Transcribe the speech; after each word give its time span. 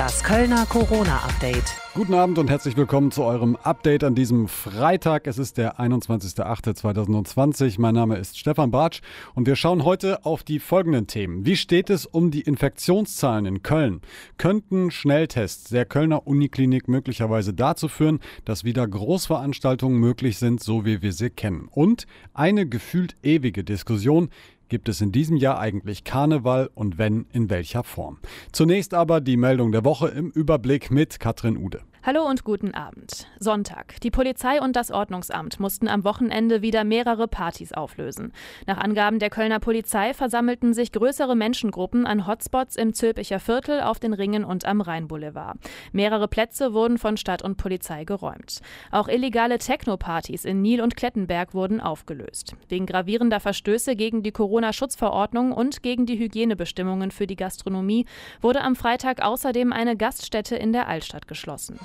Das 0.00 0.24
Kölner 0.24 0.64
Corona-Update. 0.64 1.76
Guten 1.92 2.14
Abend 2.14 2.38
und 2.38 2.48
herzlich 2.48 2.74
willkommen 2.74 3.10
zu 3.10 3.22
eurem 3.22 3.54
Update 3.56 4.02
an 4.02 4.14
diesem 4.14 4.48
Freitag. 4.48 5.26
Es 5.26 5.36
ist 5.36 5.58
der 5.58 5.78
21.08.2020. 5.78 7.78
Mein 7.78 7.96
Name 7.96 8.16
ist 8.16 8.38
Stefan 8.38 8.70
Bartsch 8.70 9.02
und 9.34 9.46
wir 9.46 9.56
schauen 9.56 9.84
heute 9.84 10.24
auf 10.24 10.42
die 10.42 10.58
folgenden 10.58 11.06
Themen. 11.06 11.44
Wie 11.44 11.54
steht 11.54 11.90
es 11.90 12.06
um 12.06 12.30
die 12.30 12.40
Infektionszahlen 12.40 13.44
in 13.44 13.62
Köln? 13.62 14.00
Könnten 14.38 14.90
Schnelltests 14.90 15.68
der 15.68 15.84
Kölner 15.84 16.26
Uniklinik 16.26 16.88
möglicherweise 16.88 17.52
dazu 17.52 17.88
führen, 17.88 18.20
dass 18.46 18.64
wieder 18.64 18.88
Großveranstaltungen 18.88 20.00
möglich 20.00 20.38
sind, 20.38 20.62
so 20.62 20.86
wie 20.86 21.02
wir 21.02 21.12
sie 21.12 21.28
kennen? 21.28 21.68
Und 21.70 22.06
eine 22.32 22.66
gefühlt 22.66 23.16
ewige 23.22 23.64
Diskussion. 23.64 24.30
Gibt 24.70 24.88
es 24.88 25.00
in 25.00 25.10
diesem 25.10 25.36
Jahr 25.36 25.58
eigentlich 25.58 26.04
Karneval 26.04 26.70
und 26.74 26.96
wenn, 26.96 27.26
in 27.32 27.50
welcher 27.50 27.82
Form? 27.82 28.18
Zunächst 28.52 28.94
aber 28.94 29.20
die 29.20 29.36
Meldung 29.36 29.72
der 29.72 29.84
Woche 29.84 30.06
im 30.06 30.30
Überblick 30.30 30.92
mit 30.92 31.18
Katrin 31.18 31.56
Ude. 31.56 31.80
Hallo 32.02 32.22
und 32.22 32.44
guten 32.44 32.72
Abend. 32.72 33.26
Sonntag. 33.38 34.00
Die 34.00 34.10
Polizei 34.10 34.62
und 34.62 34.74
das 34.74 34.90
Ordnungsamt 34.90 35.60
mussten 35.60 35.86
am 35.86 36.02
Wochenende 36.02 36.62
wieder 36.62 36.82
mehrere 36.82 37.28
Partys 37.28 37.74
auflösen. 37.74 38.32
Nach 38.66 38.78
Angaben 38.78 39.18
der 39.18 39.28
Kölner 39.28 39.60
Polizei 39.60 40.14
versammelten 40.14 40.72
sich 40.72 40.92
größere 40.92 41.36
Menschengruppen 41.36 42.06
an 42.06 42.26
Hotspots 42.26 42.76
im 42.76 42.94
Zülpicher 42.94 43.38
Viertel, 43.38 43.82
auf 43.82 44.00
den 44.00 44.14
Ringen 44.14 44.44
und 44.44 44.64
am 44.64 44.80
Rheinboulevard. 44.80 45.58
Mehrere 45.92 46.26
Plätze 46.26 46.72
wurden 46.72 46.96
von 46.96 47.18
Stadt 47.18 47.42
und 47.42 47.58
Polizei 47.58 48.04
geräumt. 48.04 48.60
Auch 48.90 49.08
illegale 49.08 49.58
Techno-Partys 49.58 50.46
in 50.46 50.62
Nil 50.62 50.80
und 50.80 50.96
Klettenberg 50.96 51.52
wurden 51.52 51.82
aufgelöst. 51.82 52.56
Wegen 52.70 52.86
gravierender 52.86 53.40
Verstöße 53.40 53.94
gegen 53.94 54.22
die 54.22 54.32
Corona-Schutzverordnung 54.32 55.52
und 55.52 55.82
gegen 55.82 56.06
die 56.06 56.18
Hygienebestimmungen 56.18 57.10
für 57.10 57.26
die 57.26 57.36
Gastronomie 57.36 58.06
wurde 58.40 58.62
am 58.62 58.74
Freitag 58.74 59.20
außerdem 59.20 59.70
eine 59.74 59.98
Gaststätte 59.98 60.56
in 60.56 60.72
der 60.72 60.88
Altstadt 60.88 61.28
geschlossen. 61.28 61.78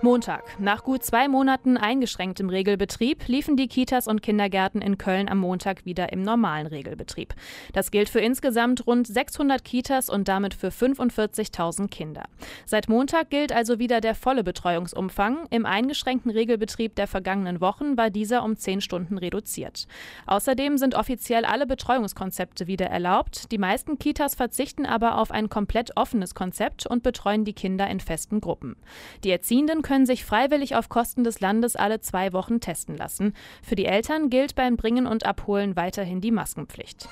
Montag. 0.00 0.44
Nach 0.60 0.84
gut 0.84 1.02
zwei 1.02 1.26
Monaten 1.26 1.76
eingeschränktem 1.76 2.48
Regelbetrieb 2.48 3.26
liefen 3.26 3.56
die 3.56 3.66
Kitas 3.66 4.06
und 4.06 4.22
Kindergärten 4.22 4.80
in 4.80 4.96
Köln 4.96 5.28
am 5.28 5.38
Montag 5.38 5.84
wieder 5.86 6.12
im 6.12 6.22
normalen 6.22 6.68
Regelbetrieb. 6.68 7.34
Das 7.72 7.90
gilt 7.90 8.08
für 8.08 8.20
insgesamt 8.20 8.86
rund 8.86 9.08
600 9.08 9.64
Kitas 9.64 10.08
und 10.08 10.28
damit 10.28 10.54
für 10.54 10.68
45.000 10.68 11.88
Kinder. 11.88 12.22
Seit 12.64 12.88
Montag 12.88 13.30
gilt 13.30 13.50
also 13.50 13.80
wieder 13.80 14.00
der 14.00 14.14
volle 14.14 14.44
Betreuungsumfang. 14.44 15.48
Im 15.50 15.66
eingeschränkten 15.66 16.30
Regelbetrieb 16.30 16.94
der 16.94 17.08
vergangenen 17.08 17.60
Wochen 17.60 17.96
war 17.96 18.10
dieser 18.10 18.44
um 18.44 18.56
10 18.56 18.80
Stunden 18.80 19.18
reduziert. 19.18 19.88
Außerdem 20.26 20.78
sind 20.78 20.94
offiziell 20.94 21.44
alle 21.44 21.66
Betreuungskonzepte 21.66 22.68
wieder 22.68 22.86
erlaubt. 22.86 23.50
Die 23.50 23.58
meisten 23.58 23.98
Kitas 23.98 24.36
verzichten 24.36 24.86
aber 24.86 25.18
auf 25.18 25.32
ein 25.32 25.48
komplett 25.48 25.96
offenes 25.96 26.36
Konzept 26.36 26.86
und 26.86 27.02
betreuen 27.02 27.44
die 27.44 27.52
Kinder 27.52 27.88
in 27.88 27.98
festen 27.98 28.40
Gruppen. 28.40 28.76
Die 29.24 29.32
Erziehenden 29.32 29.82
können 29.88 30.04
sich 30.04 30.22
freiwillig 30.22 30.76
auf 30.76 30.90
Kosten 30.90 31.24
des 31.24 31.40
Landes 31.40 31.74
alle 31.74 31.98
zwei 32.02 32.34
Wochen 32.34 32.60
testen 32.60 32.94
lassen. 32.94 33.32
Für 33.62 33.74
die 33.74 33.86
Eltern 33.86 34.28
gilt 34.28 34.54
beim 34.54 34.76
Bringen 34.76 35.06
und 35.06 35.24
Abholen 35.24 35.76
weiterhin 35.76 36.20
die 36.20 36.30
Maskenpflicht. 36.30 37.08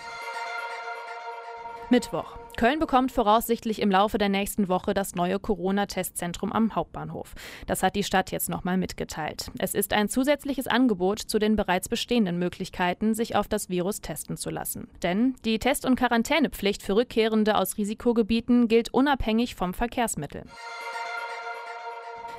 Mittwoch. 1.89 2.37
Köln 2.59 2.79
bekommt 2.79 3.13
voraussichtlich 3.13 3.81
im 3.81 3.91
Laufe 3.91 4.19
der 4.19 4.29
nächsten 4.29 4.69
Woche 4.69 4.93
das 4.93 5.15
neue 5.15 5.39
Corona-Testzentrum 5.39 6.53
am 6.53 6.75
Hauptbahnhof. 6.75 7.35
Das 7.67 7.83
hat 7.83 7.97
die 7.97 8.05
Stadt 8.05 8.31
jetzt 8.31 8.51
nochmal 8.51 8.77
mitgeteilt. 8.77 9.51
Es 9.59 9.75
ist 9.75 9.95
ein 9.95 10.11
zusätzliches 10.11 10.67
Angebot 10.67 11.21
zu 11.21 11.39
den 11.39 11.57
bereits 11.57 11.89
bestehenden 11.89 12.39
Möglichkeiten, 12.39 13.15
sich 13.15 13.37
auf 13.37 13.49
das 13.49 13.71
Virus 13.71 14.03
testen 14.03 14.37
zu 14.37 14.51
lassen. 14.51 14.89
Denn 15.03 15.35
die 15.47 15.59
Test- 15.59 15.87
und 15.87 15.97
Quarantänepflicht 15.97 16.83
für 16.83 16.97
Rückkehrende 16.97 17.57
aus 17.57 17.79
Risikogebieten 17.79 18.69
gilt 18.69 18.93
unabhängig 18.93 19.55
vom 19.55 19.73
Verkehrsmittel. 19.73 20.45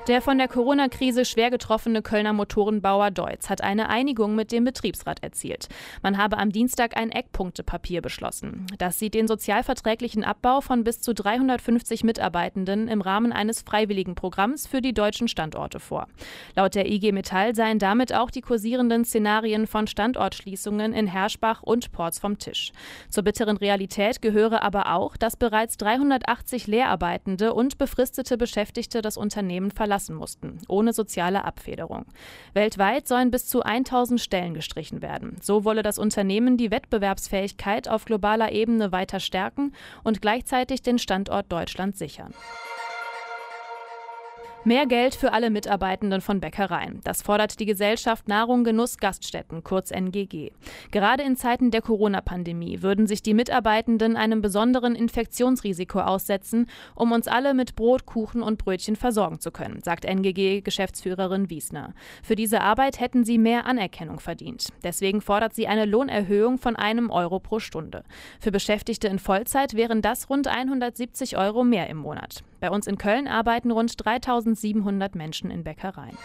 Der 0.08 0.22
von 0.22 0.38
der 0.38 0.48
Corona-Krise 0.48 1.26
schwer 1.26 1.50
getroffene 1.50 2.02
Kölner 2.02 2.32
Motorenbauer 2.32 3.12
Deutz 3.12 3.50
hat 3.50 3.62
eine 3.62 3.90
Einigung 3.90 4.36
mit 4.36 4.54
dem 4.54 4.64
Betriebsrat 4.64 5.22
erzielt. 5.22 5.68
Man 6.02 6.18
habe 6.18 6.38
am 6.38 6.50
Dienstag 6.50 6.96
ein 6.96 7.12
Eckpunktepapier 7.12 8.02
beschlossen. 8.02 8.68
Das 8.78 9.00
sieht 9.00 9.16
den 9.16 9.28
sozialverträglichen 9.28 10.24
Abbau 10.24 10.62
von 10.62 10.86
bis 10.86 11.02
zu 11.02 11.14
350 11.14 12.06
Mitarbeitenden 12.06 12.88
im 12.88 13.02
Rahmen 13.02 13.34
eines 13.34 13.64
freiwilligen 13.64 14.16
Programms 14.16 14.66
für 14.66 14.80
die 14.80 14.94
deutschen 14.94 15.28
Standorte 15.28 15.82
vor. 15.82 16.08
Laut 16.56 16.76
der 16.76 16.90
IG 16.90 17.12
Metall 17.12 17.54
seien 17.54 17.78
damit 17.78 18.14
auch 18.14 18.32
die 18.32 18.40
kursierenden 18.40 19.04
Szenarien 19.04 19.68
von 19.68 19.88
Standortschließungen 19.88 20.94
in 20.94 21.08
Herschbach 21.08 21.64
und 21.64 21.92
Ports 21.92 22.18
vom 22.18 22.40
Tisch. 22.40 22.72
Zur 23.10 23.24
bitteren 23.24 23.58
Realität 23.58 24.22
gehöre 24.22 24.62
aber 24.64 24.94
auch, 24.94 25.18
dass 25.18 25.36
bereits 25.36 25.76
380 25.76 26.68
Lehrarbeitende 26.68 27.54
und 27.54 27.78
befristete 27.78 28.38
Beschäftigte 28.38 29.02
das 29.02 29.18
Unternehmen 29.18 29.70
verlassen 29.70 29.97
verlassen 29.98 30.16
mussten, 30.16 30.60
ohne 30.68 30.94
soziale 30.94 31.44
Abfederung. 31.44 32.06
Weltweit 32.54 33.08
sollen 33.08 33.32
bis 33.32 33.48
zu 33.48 33.64
1000 33.64 34.22
Stellen 34.22 34.54
gestrichen 34.54 35.02
werden. 35.02 35.38
So 35.42 35.64
wolle 35.64 35.84
das 35.84 35.98
Unternehmen 35.98 36.58
die 36.58 36.72
Wettbewerbsfähigkeit 36.72 37.90
auf 37.90 38.06
globaler 38.06 38.52
Ebene 38.52 38.92
weiter 38.92 39.20
stärken 39.20 39.74
und 40.04 40.22
gleichzeitig 40.22 40.82
den 40.82 41.00
Standort 41.00 41.52
Deutschland 41.52 41.98
sichern. 41.98 42.34
Mehr 44.68 44.86
Geld 44.86 45.16
für 45.16 45.32
alle 45.32 45.50
Mitarbeitenden 45.50 46.20
von 46.20 46.42
Bäckereien. 46.42 47.00
Das 47.06 47.22
fordert 47.22 47.62
die 47.62 47.66
Gesellschaft 47.66 48.28
Nahrung 48.28 48.66
Genuss 48.66 48.98
Gaststätten, 48.98 49.64
kurz 49.64 49.92
NGG. 49.92 50.52
Gerade 50.92 51.24
in 51.24 51.38
Zeiten 51.38 51.72
der 51.72 51.82
Corona-Pandemie 51.82 52.82
würden 52.82 53.08
sich 53.08 53.22
die 53.22 53.34
Mitarbeitenden 53.34 54.18
einem 54.18 54.42
besonderen 54.42 54.94
Infektionsrisiko 54.94 56.02
aussetzen, 56.02 56.68
um 56.96 57.14
uns 57.14 57.30
alle 57.30 57.54
mit 57.54 57.78
Brot, 57.78 58.06
Kuchen 58.06 58.44
und 58.44 58.58
Brötchen 58.58 58.98
versorgen 58.98 59.40
zu 59.40 59.52
können, 59.52 59.80
sagt 59.82 60.04
NGG-Geschäftsführerin 60.04 61.50
Wiesner. 61.50 61.94
Für 62.22 62.36
diese 62.36 62.60
Arbeit 62.60 63.00
hätten 63.00 63.24
sie 63.24 63.38
mehr 63.38 63.68
Anerkennung 63.68 64.20
verdient. 64.20 64.68
Deswegen 64.84 65.22
fordert 65.22 65.56
sie 65.56 65.68
eine 65.68 65.86
Lohnerhöhung 65.86 66.58
von 66.58 66.76
einem 66.76 67.10
Euro 67.10 67.40
pro 67.40 67.60
Stunde. 67.60 68.04
Für 68.42 68.52
Beschäftigte 68.52 69.08
in 69.08 69.20
Vollzeit 69.20 69.76
wären 69.76 70.02
das 70.02 70.30
rund 70.30 70.50
170 70.50 71.38
Euro 71.38 71.64
mehr 71.64 71.90
im 71.90 71.96
Monat. 71.96 72.44
Bei 72.60 72.72
uns 72.72 72.88
in 72.88 72.98
Köln 72.98 73.28
arbeiten 73.28 73.72
rund 73.72 73.94
3700 74.04 75.16
Menschen 75.16 75.52
in 75.52 75.64
Bäckereien. 75.64 76.18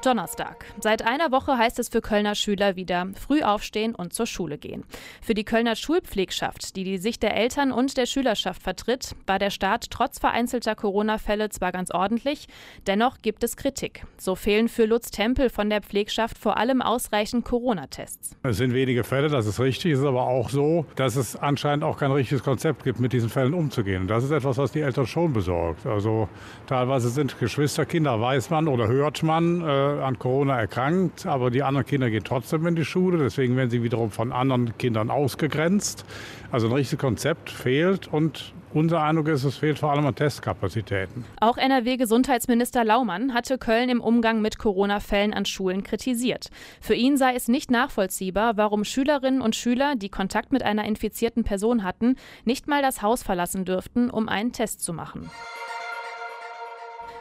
Donnerstag. 0.00 0.64
Seit 0.80 1.06
einer 1.06 1.30
Woche 1.30 1.56
heißt 1.56 1.78
es 1.78 1.88
für 1.88 2.00
Kölner 2.00 2.34
Schüler 2.34 2.76
wieder 2.76 3.06
früh 3.18 3.42
aufstehen 3.42 3.94
und 3.94 4.12
zur 4.12 4.26
Schule 4.26 4.58
gehen. 4.58 4.84
Für 5.22 5.34
die 5.34 5.44
Kölner 5.44 5.76
Schulpflegschaft, 5.76 6.76
die 6.76 6.84
die 6.84 6.98
Sicht 6.98 7.22
der 7.22 7.36
Eltern 7.36 7.72
und 7.72 7.96
der 7.96 8.06
Schülerschaft 8.06 8.62
vertritt, 8.62 9.14
war 9.26 9.38
der 9.38 9.50
Start 9.50 9.90
trotz 9.90 10.18
vereinzelter 10.18 10.74
Corona-Fälle 10.74 11.50
zwar 11.50 11.72
ganz 11.72 11.90
ordentlich, 11.90 12.48
dennoch 12.86 13.18
gibt 13.22 13.44
es 13.44 13.56
Kritik. 13.56 14.04
So 14.18 14.34
fehlen 14.34 14.68
für 14.68 14.86
Lutz 14.86 15.10
Tempel 15.10 15.50
von 15.50 15.70
der 15.70 15.82
Pflegschaft 15.82 16.38
vor 16.38 16.56
allem 16.56 16.82
ausreichend 16.82 17.44
Corona-Tests. 17.44 18.36
Es 18.42 18.56
sind 18.56 18.74
wenige 18.74 19.04
Fälle, 19.04 19.28
das 19.28 19.46
ist 19.46 19.60
richtig. 19.60 19.92
Es 19.92 20.00
ist 20.00 20.04
aber 20.04 20.26
auch 20.26 20.50
so, 20.50 20.86
dass 20.96 21.16
es 21.16 21.36
anscheinend 21.36 21.84
auch 21.84 21.98
kein 21.98 22.10
richtiges 22.10 22.42
Konzept 22.42 22.84
gibt, 22.84 23.00
mit 23.00 23.12
diesen 23.12 23.28
Fällen 23.28 23.54
umzugehen. 23.54 24.06
Das 24.06 24.24
ist 24.24 24.30
etwas, 24.30 24.58
was 24.58 24.72
die 24.72 24.80
Eltern 24.80 25.06
schon 25.06 25.32
besorgt. 25.32 25.86
Also 25.86 26.28
teilweise 26.66 27.10
sind 27.10 27.38
Geschwisterkinder, 27.38 28.20
weiß 28.20 28.50
man 28.50 28.68
oder 28.68 28.88
hört 28.88 29.22
man, 29.22 29.60
äh, 29.60 29.89
an 30.02 30.18
Corona 30.18 30.58
erkrankt, 30.58 31.26
aber 31.26 31.50
die 31.50 31.62
anderen 31.62 31.86
Kinder 31.86 32.10
gehen 32.10 32.24
trotzdem 32.24 32.66
in 32.66 32.76
die 32.76 32.84
Schule. 32.84 33.18
Deswegen 33.18 33.56
werden 33.56 33.70
sie 33.70 33.82
wiederum 33.82 34.10
von 34.10 34.32
anderen 34.32 34.76
Kindern 34.78 35.10
ausgegrenzt. 35.10 36.04
Also 36.52 36.68
ein 36.68 36.72
richtiges 36.72 37.00
Konzept 37.00 37.50
fehlt 37.50 38.08
und 38.08 38.54
unser 38.72 39.02
Eindruck 39.02 39.26
ist, 39.28 39.42
es 39.42 39.56
fehlt 39.56 39.80
vor 39.80 39.90
allem 39.90 40.06
an 40.06 40.14
Testkapazitäten. 40.14 41.24
Auch 41.40 41.56
NRW-Gesundheitsminister 41.56 42.84
Laumann 42.84 43.34
hatte 43.34 43.58
Köln 43.58 43.88
im 43.88 44.00
Umgang 44.00 44.40
mit 44.42 44.58
Corona-Fällen 44.58 45.34
an 45.34 45.44
Schulen 45.44 45.82
kritisiert. 45.82 46.50
Für 46.80 46.94
ihn 46.94 47.16
sei 47.16 47.34
es 47.34 47.48
nicht 47.48 47.72
nachvollziehbar, 47.72 48.56
warum 48.56 48.84
Schülerinnen 48.84 49.42
und 49.42 49.56
Schüler, 49.56 49.96
die 49.96 50.08
Kontakt 50.08 50.52
mit 50.52 50.62
einer 50.62 50.84
infizierten 50.84 51.42
Person 51.42 51.82
hatten, 51.82 52.14
nicht 52.44 52.68
mal 52.68 52.80
das 52.80 53.02
Haus 53.02 53.24
verlassen 53.24 53.64
dürften, 53.64 54.08
um 54.08 54.28
einen 54.28 54.52
Test 54.52 54.82
zu 54.84 54.92
machen. 54.92 55.30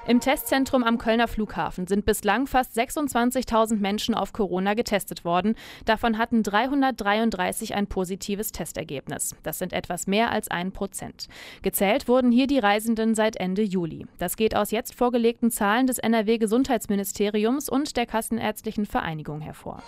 Im 0.08 0.20
Testzentrum 0.20 0.84
am 0.84 0.98
Kölner 0.98 1.28
Flughafen 1.28 1.86
sind 1.86 2.06
bislang 2.06 2.48
fast 2.48 2.76
26.000 2.76 3.76
Menschen 3.78 4.16
auf 4.16 4.34
Corona 4.34 4.74
getestet 4.74 5.24
worden. 5.24 5.56
Davon 5.86 6.18
hatten 6.18 6.42
333 6.42 7.76
ein 7.76 7.86
positives 7.86 8.52
Testergebnis. 8.52 9.36
Das 9.44 9.60
sind 9.60 9.74
etwas 9.74 10.08
mehr 10.08 10.32
als 10.32 10.50
ein 10.50 10.72
Prozent. 10.72 11.28
Gezählt 11.62 12.08
wurden 12.08 12.32
hier 12.32 12.48
die 12.48 12.60
Reisenden 12.60 13.14
seit 13.14 13.36
Ende 13.36 13.62
Juli. 13.62 14.08
Das 14.18 14.36
geht 14.36 14.56
aus 14.56 14.72
jetzt 14.72 14.96
vorgelegten 14.96 15.52
Zahlen 15.52 15.86
des 15.86 16.00
NRW-Gesundheitsministeriums 16.00 17.70
und 17.70 17.96
der 17.96 18.06
Kassenärztlichen 18.06 18.86
Vereinigung 18.86 19.42
hervor. 19.42 19.84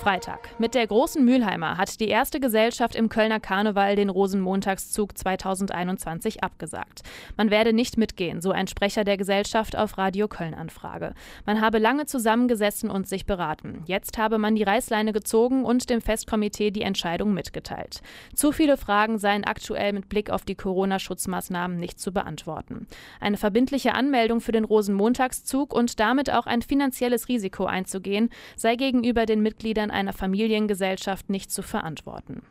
Freitag. 0.00 0.48
Mit 0.58 0.74
der 0.74 0.86
großen 0.86 1.22
Mülheimer 1.22 1.76
hat 1.76 2.00
die 2.00 2.08
erste 2.08 2.40
Gesellschaft 2.40 2.94
im 2.94 3.10
Kölner 3.10 3.38
Karneval 3.38 3.96
den 3.96 4.08
Rosenmontagszug 4.08 5.16
2021 5.16 6.42
abgesagt. 6.42 7.02
Man 7.36 7.50
werde 7.50 7.74
nicht 7.74 7.98
mitgehen, 7.98 8.40
so 8.40 8.50
ein 8.50 8.66
Sprecher 8.66 9.04
der 9.04 9.18
Gesellschaft 9.18 9.76
auf 9.76 9.98
Radio 9.98 10.26
Köln 10.26 10.54
Anfrage. 10.54 11.12
Man 11.44 11.60
habe 11.60 11.78
lange 11.78 12.06
zusammengesessen 12.06 12.88
und 12.88 13.08
sich 13.08 13.26
beraten. 13.26 13.82
Jetzt 13.84 14.16
habe 14.16 14.38
man 14.38 14.54
die 14.54 14.62
Reißleine 14.62 15.12
gezogen 15.12 15.66
und 15.66 15.90
dem 15.90 16.00
Festkomitee 16.00 16.70
die 16.70 16.80
Entscheidung 16.80 17.34
mitgeteilt. 17.34 18.00
Zu 18.34 18.52
viele 18.52 18.78
Fragen 18.78 19.18
seien 19.18 19.44
aktuell 19.44 19.92
mit 19.92 20.08
Blick 20.08 20.30
auf 20.30 20.46
die 20.46 20.54
Corona-Schutzmaßnahmen 20.54 21.76
nicht 21.76 22.00
zu 22.00 22.10
beantworten. 22.10 22.86
Eine 23.20 23.36
verbindliche 23.36 23.92
Anmeldung 23.92 24.40
für 24.40 24.52
den 24.52 24.64
Rosenmontagszug 24.64 25.74
und 25.74 26.00
damit 26.00 26.30
auch 26.32 26.46
ein 26.46 26.62
finanzielles 26.62 27.28
Risiko 27.28 27.66
einzugehen, 27.66 28.30
sei 28.56 28.76
gegenüber 28.76 29.26
den 29.26 29.42
Mitgliedern 29.42 29.89
Mitgliedern 29.90 29.94
einer 29.94 30.12
Familiengesellschaft 30.12 31.28
nicht 31.30 31.50
zu 31.50 31.62
verantworten. 31.62 32.42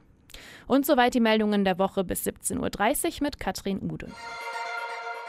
Und 0.68 0.86
soweit 0.86 1.14
die 1.14 1.20
Meldungen 1.20 1.66
der 1.66 1.80
Woche 1.80 2.04
bis 2.04 2.26
17.30 2.26 2.60
Uhr 2.60 3.24
mit 3.24 3.40
Katrin 3.40 3.80
Ude. 3.82 4.08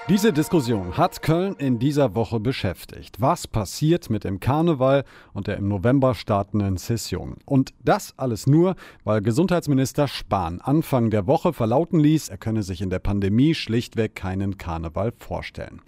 Diese 0.08 0.32
Diskussion 0.32 0.96
hat 0.96 1.22
Köln 1.22 1.54
in 1.56 1.78
dieser 1.78 2.16
Woche 2.16 2.40
beschäftigt. 2.40 3.20
Was 3.20 3.46
passiert 3.46 4.10
mit 4.10 4.24
dem 4.24 4.40
Karneval 4.40 5.04
und 5.34 5.46
der 5.46 5.56
im 5.58 5.68
November 5.68 6.14
startenden 6.14 6.78
Session? 6.78 7.36
Und 7.44 7.74
das 7.84 8.14
alles 8.16 8.48
nur, 8.48 8.74
weil 9.04 9.20
Gesundheitsminister 9.20 10.08
Spahn 10.08 10.60
Anfang 10.60 11.10
der 11.10 11.28
Woche 11.28 11.52
verlauten 11.52 12.00
ließ, 12.00 12.28
er 12.28 12.38
könne 12.38 12.64
sich 12.64 12.80
in 12.80 12.90
der 12.90 12.98
Pandemie 12.98 13.54
schlichtweg 13.54 14.16
keinen 14.16 14.58
Karneval 14.58 15.12
vorstellen. 15.16 15.80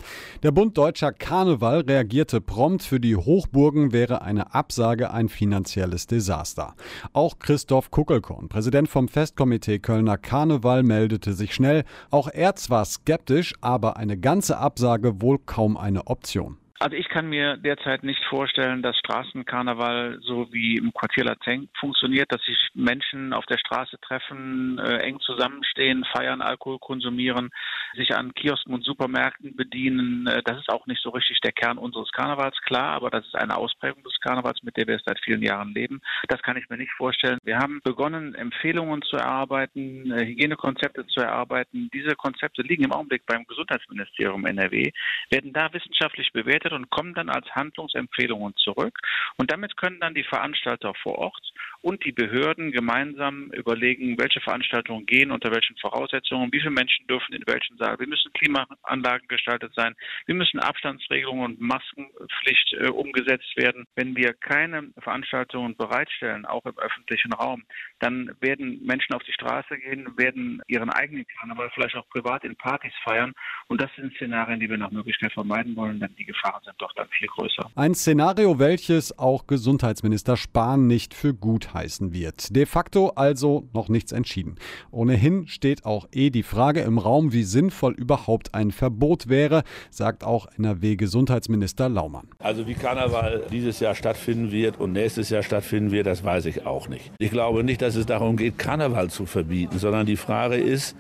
Der 0.45 0.53
Bund 0.53 0.79
Deutscher 0.79 1.13
Karneval 1.13 1.81
reagierte 1.81 2.41
prompt, 2.41 2.85
für 2.85 3.01
die 3.01 3.17
Hochburgen 3.17 3.93
wäre 3.93 4.23
eine 4.23 4.55
Absage 4.55 5.11
ein 5.11 5.31
finanzielles 5.31 6.07
Desaster. 6.07 6.75
Auch 7.13 7.41
Christoph 7.41 7.91
Kuckelkorn, 7.91 8.49
Präsident 8.49 8.89
vom 8.89 9.09
Festkomitee 9.09 9.81
Kölner 9.81 10.19
Karneval, 10.19 10.85
meldete 10.85 11.33
sich 11.33 11.55
schnell. 11.55 11.83
Auch 12.11 12.29
er 12.29 12.55
zwar 12.55 12.85
skeptisch, 12.85 13.55
aber 13.61 13.97
eine 14.03 14.19
ganze 14.19 14.59
Absage 14.59 15.23
wohl 15.23 15.39
kaum 15.39 15.77
eine 15.77 16.09
Option. 16.09 16.59
Also 16.83 16.97
ich 16.97 17.09
kann 17.09 17.29
mir 17.29 17.59
derzeit 17.59 18.03
nicht 18.03 18.25
vorstellen, 18.25 18.83
dass 18.83 18.99
Straßenkarneval 18.99 20.19
so 20.21 20.53
wie 20.53 20.79
im 20.79 20.93
Quartier 20.93 21.23
Lateng 21.23 21.69
funktioniert, 21.79 22.33
dass 22.33 22.43
sich 22.43 22.59
Menschen 22.75 23.33
auf 23.33 23.47
der 23.47 23.59
Straße 23.59 24.01
treffen, 24.01 24.81
äh, 24.81 24.97
eng 24.97 25.21
zusammenstehen, 25.21 26.05
feiern, 26.13 26.43
Alkohol 26.43 26.81
konsumieren, 26.81 27.51
sich 27.95 28.17
an 28.17 28.35
Kiosken 28.35 28.75
und 28.75 28.83
Supermärkten 28.83 29.55
bedienen. 29.55 30.27
Äh, 30.27 30.43
das 30.45 30.59
ist 30.59 30.71
auch 30.71 30.85
nicht 30.89 31.01
so 31.01 31.11
richtig 31.11 31.41
der 31.43 31.53
Kern 31.53 31.79
unseres 31.79 32.11
Karnevals, 32.11 32.61
klar, 32.63 32.97
aber 32.97 33.11
das 33.11 33.25
ist 33.27 33.37
eine 33.37 33.57
Ausprägung 33.57 34.03
des 34.03 34.19
Karnevals, 34.19 34.61
mit 34.65 34.77
der 34.77 34.89
wir 34.89 34.99
seit 35.07 35.21
vielen 35.21 35.43
Jahren 35.43 35.73
leben. 35.75 36.01
Das 36.27 36.43
kann 36.43 36.57
ich 36.57 36.69
mir 36.69 36.79
nicht 36.79 36.93
vorstellen. 36.97 37.39
Wir 37.45 37.59
haben 37.59 37.81
begonnen, 37.85 38.35
Empfehlungen 38.35 39.03
zu 39.03 39.19
erarbeiten, 39.19 40.11
äh, 40.11 40.27
Hygienekonzepte 40.27 41.07
zu 41.07 41.21
erarbeiten. 41.21 41.91
Diese 41.95 42.17
Konzepte 42.17 42.63
liegen 42.63 42.83
im 42.83 42.93
Augenblick 42.93 43.25
beim 43.25 43.45
Gesundheitsministerium 43.45 44.47
NRW, 44.47 44.91
werden 45.31 45.53
da 45.53 45.73
wissenschaftlich 45.73 46.33
bewertet 46.33 46.72
und 46.73 46.91
kommen 46.91 47.15
dann 47.15 47.29
als 47.29 47.49
Handlungsempfehlungen 47.55 48.55
zurück. 48.57 48.99
Und 49.37 49.51
damit 49.53 49.77
können 49.77 50.01
dann 50.01 50.15
die 50.15 50.25
Veranstalter 50.25 50.93
vor 51.03 51.19
Ort 51.19 51.53
und 51.83 52.05
die 52.05 52.13
Behörden 52.13 52.71
gemeinsam 52.71 53.51
überlegen, 53.51 54.17
welche 54.19 54.41
Veranstaltungen 54.41 55.05
gehen, 55.05 55.33
unter 55.33 55.51
welchen 55.51 55.77
Voraussetzungen, 55.77 56.53
wie 56.53 56.61
viele 56.61 56.71
Menschen 56.71 57.07
dürfen 57.07 57.35
in 57.35 57.43
welchen 57.47 57.77
Saal. 57.77 57.99
Wie 57.99 58.07
müssen 58.07 58.33
Klimaanlagen 58.33 59.29
gestaltet 59.29 59.73
sein? 59.75 59.95
Wie 60.27 60.35
müssen 60.35 60.61
Abstandsregelungen 60.61 61.45
und 61.45 61.61
Maskenpflicht 61.61 62.75
äh, 62.75 62.89
umgesetzt 62.89 63.57
werden? 63.57 63.85
Wenn 63.97 64.17
wir 64.17 64.33
keine 64.35 64.91
Veranstaltungen 65.01 65.77
bereitstellen, 65.77 66.47
auch 66.47 66.65
im 66.65 66.79
öffentlichen 66.79 67.33
Raum, 67.33 67.65
dann 67.99 68.31
werden 68.41 68.81
Menschen 68.85 69.15
auf 69.15 69.23
die 69.25 69.33
Straße 69.33 69.77
gehen, 69.79 70.07
werden 70.17 70.63
ihren 70.69 70.91
eigenen 70.91 71.27
Karneval 71.39 71.71
vielleicht 71.75 71.97
auch 71.97 72.09
privat 72.09 72.45
in 72.45 72.57
Partys 72.57 72.95
feiern. 73.03 73.33
Und 73.67 73.81
das 73.81 73.91
sind 73.97 74.15
Szenarien, 74.15 74.61
die 74.61 74.71
wir 74.71 74.79
nach 74.79 74.91
Möglichkeit 74.91 75.33
vermeiden 75.33 75.75
wollen, 75.77 75.99
denn 75.99 76.15
die 76.17 76.25
Gefahren 76.25 76.62
sind 76.65 76.75
doch 76.79 76.93
dann 76.95 77.09
viel 77.09 77.29
größer. 77.29 77.71
Ein 77.75 77.95
Szenario, 77.95 78.59
welches 78.59 79.19
auch 79.19 79.47
Gesundheitsminister 79.47 80.37
Spahn 80.37 80.87
nicht 80.87 81.15
für 81.15 81.35
gut 81.35 81.75
heißen 81.75 82.13
wird. 82.13 82.55
De 82.55 82.67
facto 82.67 83.11
also 83.17 83.69
noch 83.73 83.89
nichts 83.89 84.13
entschieden. 84.13 84.57
Ohnehin 84.91 85.49
steht 85.49 85.85
auch 85.85 86.09
eh 86.13 86.31
die 86.31 86.43
Frage 86.43 86.81
im 86.81 86.99
Raum, 86.99 87.33
wie 87.33 87.43
sinnvoll 87.43 87.95
überhaupt 87.95 88.55
ein 88.55 88.71
Verbot 88.71 89.29
wäre, 89.29 89.65
sagt 89.91 90.25
auch 90.25 90.47
NRW-Gesundheitsminister 90.57 91.89
Laumann. 91.89 92.29
Also 92.39 92.67
wie 92.67 92.75
Karneval 92.75 93.47
dieses 93.51 93.81
Jahr 93.81 93.95
stattfinden 93.95 94.53
wird 94.53 94.79
und 94.79 94.93
nächstes 94.93 95.31
Jahr 95.31 95.43
stattfinden 95.43 95.91
wird, 95.91 96.07
das 96.07 96.25
weiß 96.25 96.47
ich 96.47 96.67
auch 96.67 96.89
nicht. 96.89 97.11
Ich 97.19 97.31
glaube 97.31 97.65
nicht, 97.65 97.83
dass 97.83 97.97
es 97.97 98.07
darum 98.07 98.37
geht, 98.37 98.59
Karneval 98.59 99.11
zu 99.11 99.27
verbieten, 99.27 99.79
sondern 99.79 100.07
die 100.07 100.17
Frage 100.17 100.57
ist, 100.57 100.97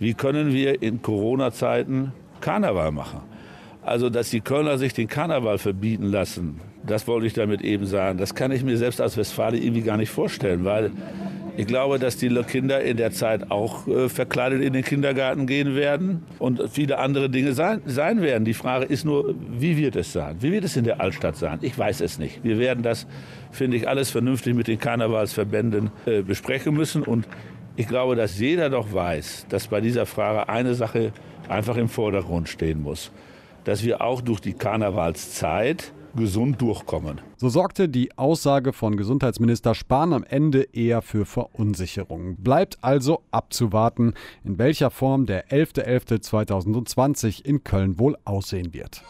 wie 0.00 0.14
können 0.14 0.52
wir 0.52 0.82
in 0.82 1.02
Corona-Zeiten 1.02 2.12
Karneval 2.40 2.90
machen? 2.90 3.33
Also, 3.84 4.08
dass 4.08 4.30
die 4.30 4.40
Kölner 4.40 4.78
sich 4.78 4.94
den 4.94 5.08
Karneval 5.08 5.58
verbieten 5.58 6.06
lassen, 6.06 6.60
das 6.86 7.06
wollte 7.06 7.26
ich 7.26 7.34
damit 7.34 7.60
eben 7.60 7.86
sagen. 7.86 8.18
Das 8.18 8.34
kann 8.34 8.50
ich 8.50 8.64
mir 8.64 8.78
selbst 8.78 9.00
als 9.00 9.16
Westfale 9.16 9.58
irgendwie 9.58 9.82
gar 9.82 9.96
nicht 9.96 10.10
vorstellen, 10.10 10.64
weil 10.64 10.90
ich 11.56 11.66
glaube, 11.66 11.98
dass 11.98 12.16
die 12.16 12.28
Kinder 12.44 12.80
in 12.80 12.96
der 12.96 13.12
Zeit 13.12 13.50
auch 13.50 13.86
äh, 13.86 14.08
verkleidet 14.08 14.62
in 14.62 14.72
den 14.72 14.82
Kindergarten 14.82 15.46
gehen 15.46 15.76
werden 15.76 16.24
und 16.38 16.60
viele 16.70 16.98
andere 16.98 17.30
Dinge 17.30 17.52
sein, 17.52 17.80
sein 17.86 18.22
werden. 18.22 18.44
Die 18.44 18.54
Frage 18.54 18.86
ist 18.86 19.04
nur, 19.04 19.34
wie 19.56 19.76
wird 19.76 19.96
es 19.96 20.12
sein? 20.12 20.36
Wie 20.40 20.50
wird 20.50 20.64
es 20.64 20.76
in 20.76 20.84
der 20.84 21.00
Altstadt 21.00 21.36
sein? 21.36 21.58
Ich 21.62 21.78
weiß 21.78 22.00
es 22.00 22.18
nicht. 22.18 22.42
Wir 22.42 22.58
werden 22.58 22.82
das, 22.82 23.06
finde 23.52 23.76
ich, 23.76 23.86
alles 23.86 24.10
vernünftig 24.10 24.54
mit 24.54 24.66
den 24.66 24.78
Karnevalsverbänden 24.78 25.90
äh, 26.06 26.22
besprechen 26.22 26.74
müssen. 26.74 27.02
Und 27.02 27.28
ich 27.76 27.86
glaube, 27.86 28.16
dass 28.16 28.38
jeder 28.40 28.68
doch 28.68 28.92
weiß, 28.92 29.46
dass 29.48 29.68
bei 29.68 29.80
dieser 29.80 30.06
Frage 30.06 30.48
eine 30.48 30.74
Sache 30.74 31.12
einfach 31.48 31.76
im 31.76 31.88
Vordergrund 31.88 32.48
stehen 32.48 32.82
muss. 32.82 33.12
Dass 33.64 33.82
wir 33.82 34.02
auch 34.02 34.20
durch 34.20 34.40
die 34.40 34.52
Karnevalszeit 34.52 35.92
gesund 36.16 36.60
durchkommen. 36.60 37.20
So 37.36 37.48
sorgte 37.48 37.88
die 37.88 38.16
Aussage 38.16 38.72
von 38.72 38.96
Gesundheitsminister 38.96 39.74
Spahn 39.74 40.12
am 40.12 40.24
Ende 40.24 40.62
eher 40.72 41.02
für 41.02 41.26
Verunsicherung. 41.26 42.36
Bleibt 42.36 42.78
also 42.82 43.22
abzuwarten, 43.30 44.14
in 44.44 44.58
welcher 44.58 44.90
Form 44.90 45.26
der 45.26 45.48
11.11.2020 45.48 47.44
in 47.44 47.64
Köln 47.64 47.98
wohl 47.98 48.16
aussehen 48.24 48.72
wird. 48.72 49.02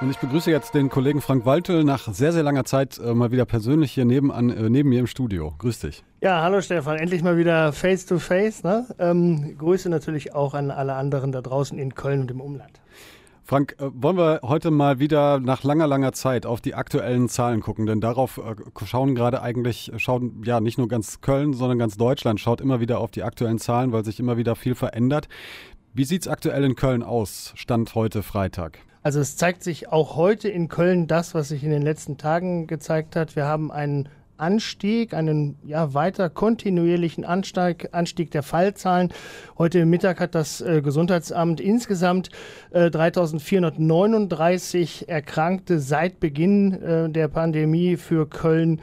Und 0.00 0.10
ich 0.10 0.16
begrüße 0.16 0.50
jetzt 0.50 0.72
den 0.72 0.88
Kollegen 0.88 1.20
Frank 1.20 1.44
Waltel 1.44 1.84
nach 1.84 2.10
sehr, 2.10 2.32
sehr 2.32 2.42
langer 2.42 2.64
Zeit 2.64 2.98
äh, 2.98 3.12
mal 3.12 3.32
wieder 3.32 3.44
persönlich 3.44 3.92
hier 3.92 4.06
nebenan, 4.06 4.48
äh, 4.48 4.70
neben 4.70 4.88
mir 4.88 4.98
im 4.98 5.06
Studio. 5.06 5.52
Grüß 5.58 5.80
dich. 5.80 6.02
Ja, 6.22 6.40
hallo 6.40 6.62
Stefan, 6.62 6.96
endlich 6.96 7.22
mal 7.22 7.36
wieder 7.36 7.74
face 7.74 8.06
to 8.06 8.18
face. 8.18 8.64
Ne? 8.64 8.86
Ähm, 8.98 9.58
Grüße 9.58 9.90
natürlich 9.90 10.34
auch 10.34 10.54
an 10.54 10.70
alle 10.70 10.94
anderen 10.94 11.32
da 11.32 11.42
draußen 11.42 11.78
in 11.78 11.94
Köln 11.94 12.22
und 12.22 12.30
im 12.30 12.40
Umland. 12.40 12.80
Frank, 13.50 13.74
äh, 13.80 13.90
wollen 13.92 14.16
wir 14.16 14.42
heute 14.44 14.70
mal 14.70 15.00
wieder 15.00 15.40
nach 15.40 15.64
langer, 15.64 15.88
langer 15.88 16.12
Zeit 16.12 16.46
auf 16.46 16.60
die 16.60 16.76
aktuellen 16.76 17.28
Zahlen 17.28 17.60
gucken? 17.60 17.84
Denn 17.84 18.00
darauf 18.00 18.38
äh, 18.38 18.54
schauen 18.86 19.16
gerade 19.16 19.42
eigentlich, 19.42 19.90
schauen 19.96 20.44
ja 20.44 20.60
nicht 20.60 20.78
nur 20.78 20.86
ganz 20.86 21.20
Köln, 21.20 21.52
sondern 21.52 21.76
ganz 21.76 21.96
Deutschland 21.96 22.38
schaut 22.38 22.60
immer 22.60 22.78
wieder 22.78 23.00
auf 23.00 23.10
die 23.10 23.24
aktuellen 23.24 23.58
Zahlen, 23.58 23.90
weil 23.90 24.04
sich 24.04 24.20
immer 24.20 24.36
wieder 24.36 24.54
viel 24.54 24.76
verändert. 24.76 25.26
Wie 25.92 26.04
sieht 26.04 26.22
es 26.22 26.28
aktuell 26.28 26.62
in 26.62 26.76
Köln 26.76 27.02
aus, 27.02 27.52
Stand 27.56 27.96
heute 27.96 28.22
Freitag? 28.22 28.78
Also 29.02 29.18
es 29.18 29.36
zeigt 29.36 29.64
sich 29.64 29.88
auch 29.88 30.14
heute 30.14 30.48
in 30.48 30.68
Köln 30.68 31.08
das, 31.08 31.34
was 31.34 31.48
sich 31.48 31.64
in 31.64 31.70
den 31.70 31.82
letzten 31.82 32.18
Tagen 32.18 32.68
gezeigt 32.68 33.16
hat. 33.16 33.34
Wir 33.34 33.46
haben 33.46 33.72
einen 33.72 34.08
Anstieg, 34.40 35.14
einen 35.14 35.56
ja, 35.64 35.94
weiter 35.94 36.28
kontinuierlichen 36.30 37.24
Anstieg, 37.24 37.88
Anstieg 37.92 38.30
der 38.30 38.42
Fallzahlen. 38.42 39.10
Heute 39.58 39.84
Mittag 39.86 40.20
hat 40.20 40.34
das 40.34 40.60
äh, 40.60 40.82
Gesundheitsamt 40.82 41.60
insgesamt 41.60 42.30
äh, 42.70 42.90
3439 42.90 45.08
Erkrankte 45.08 45.78
seit 45.78 46.20
Beginn 46.20 46.82
äh, 46.82 47.08
der 47.10 47.28
Pandemie 47.28 47.96
für 47.96 48.28
Köln 48.28 48.80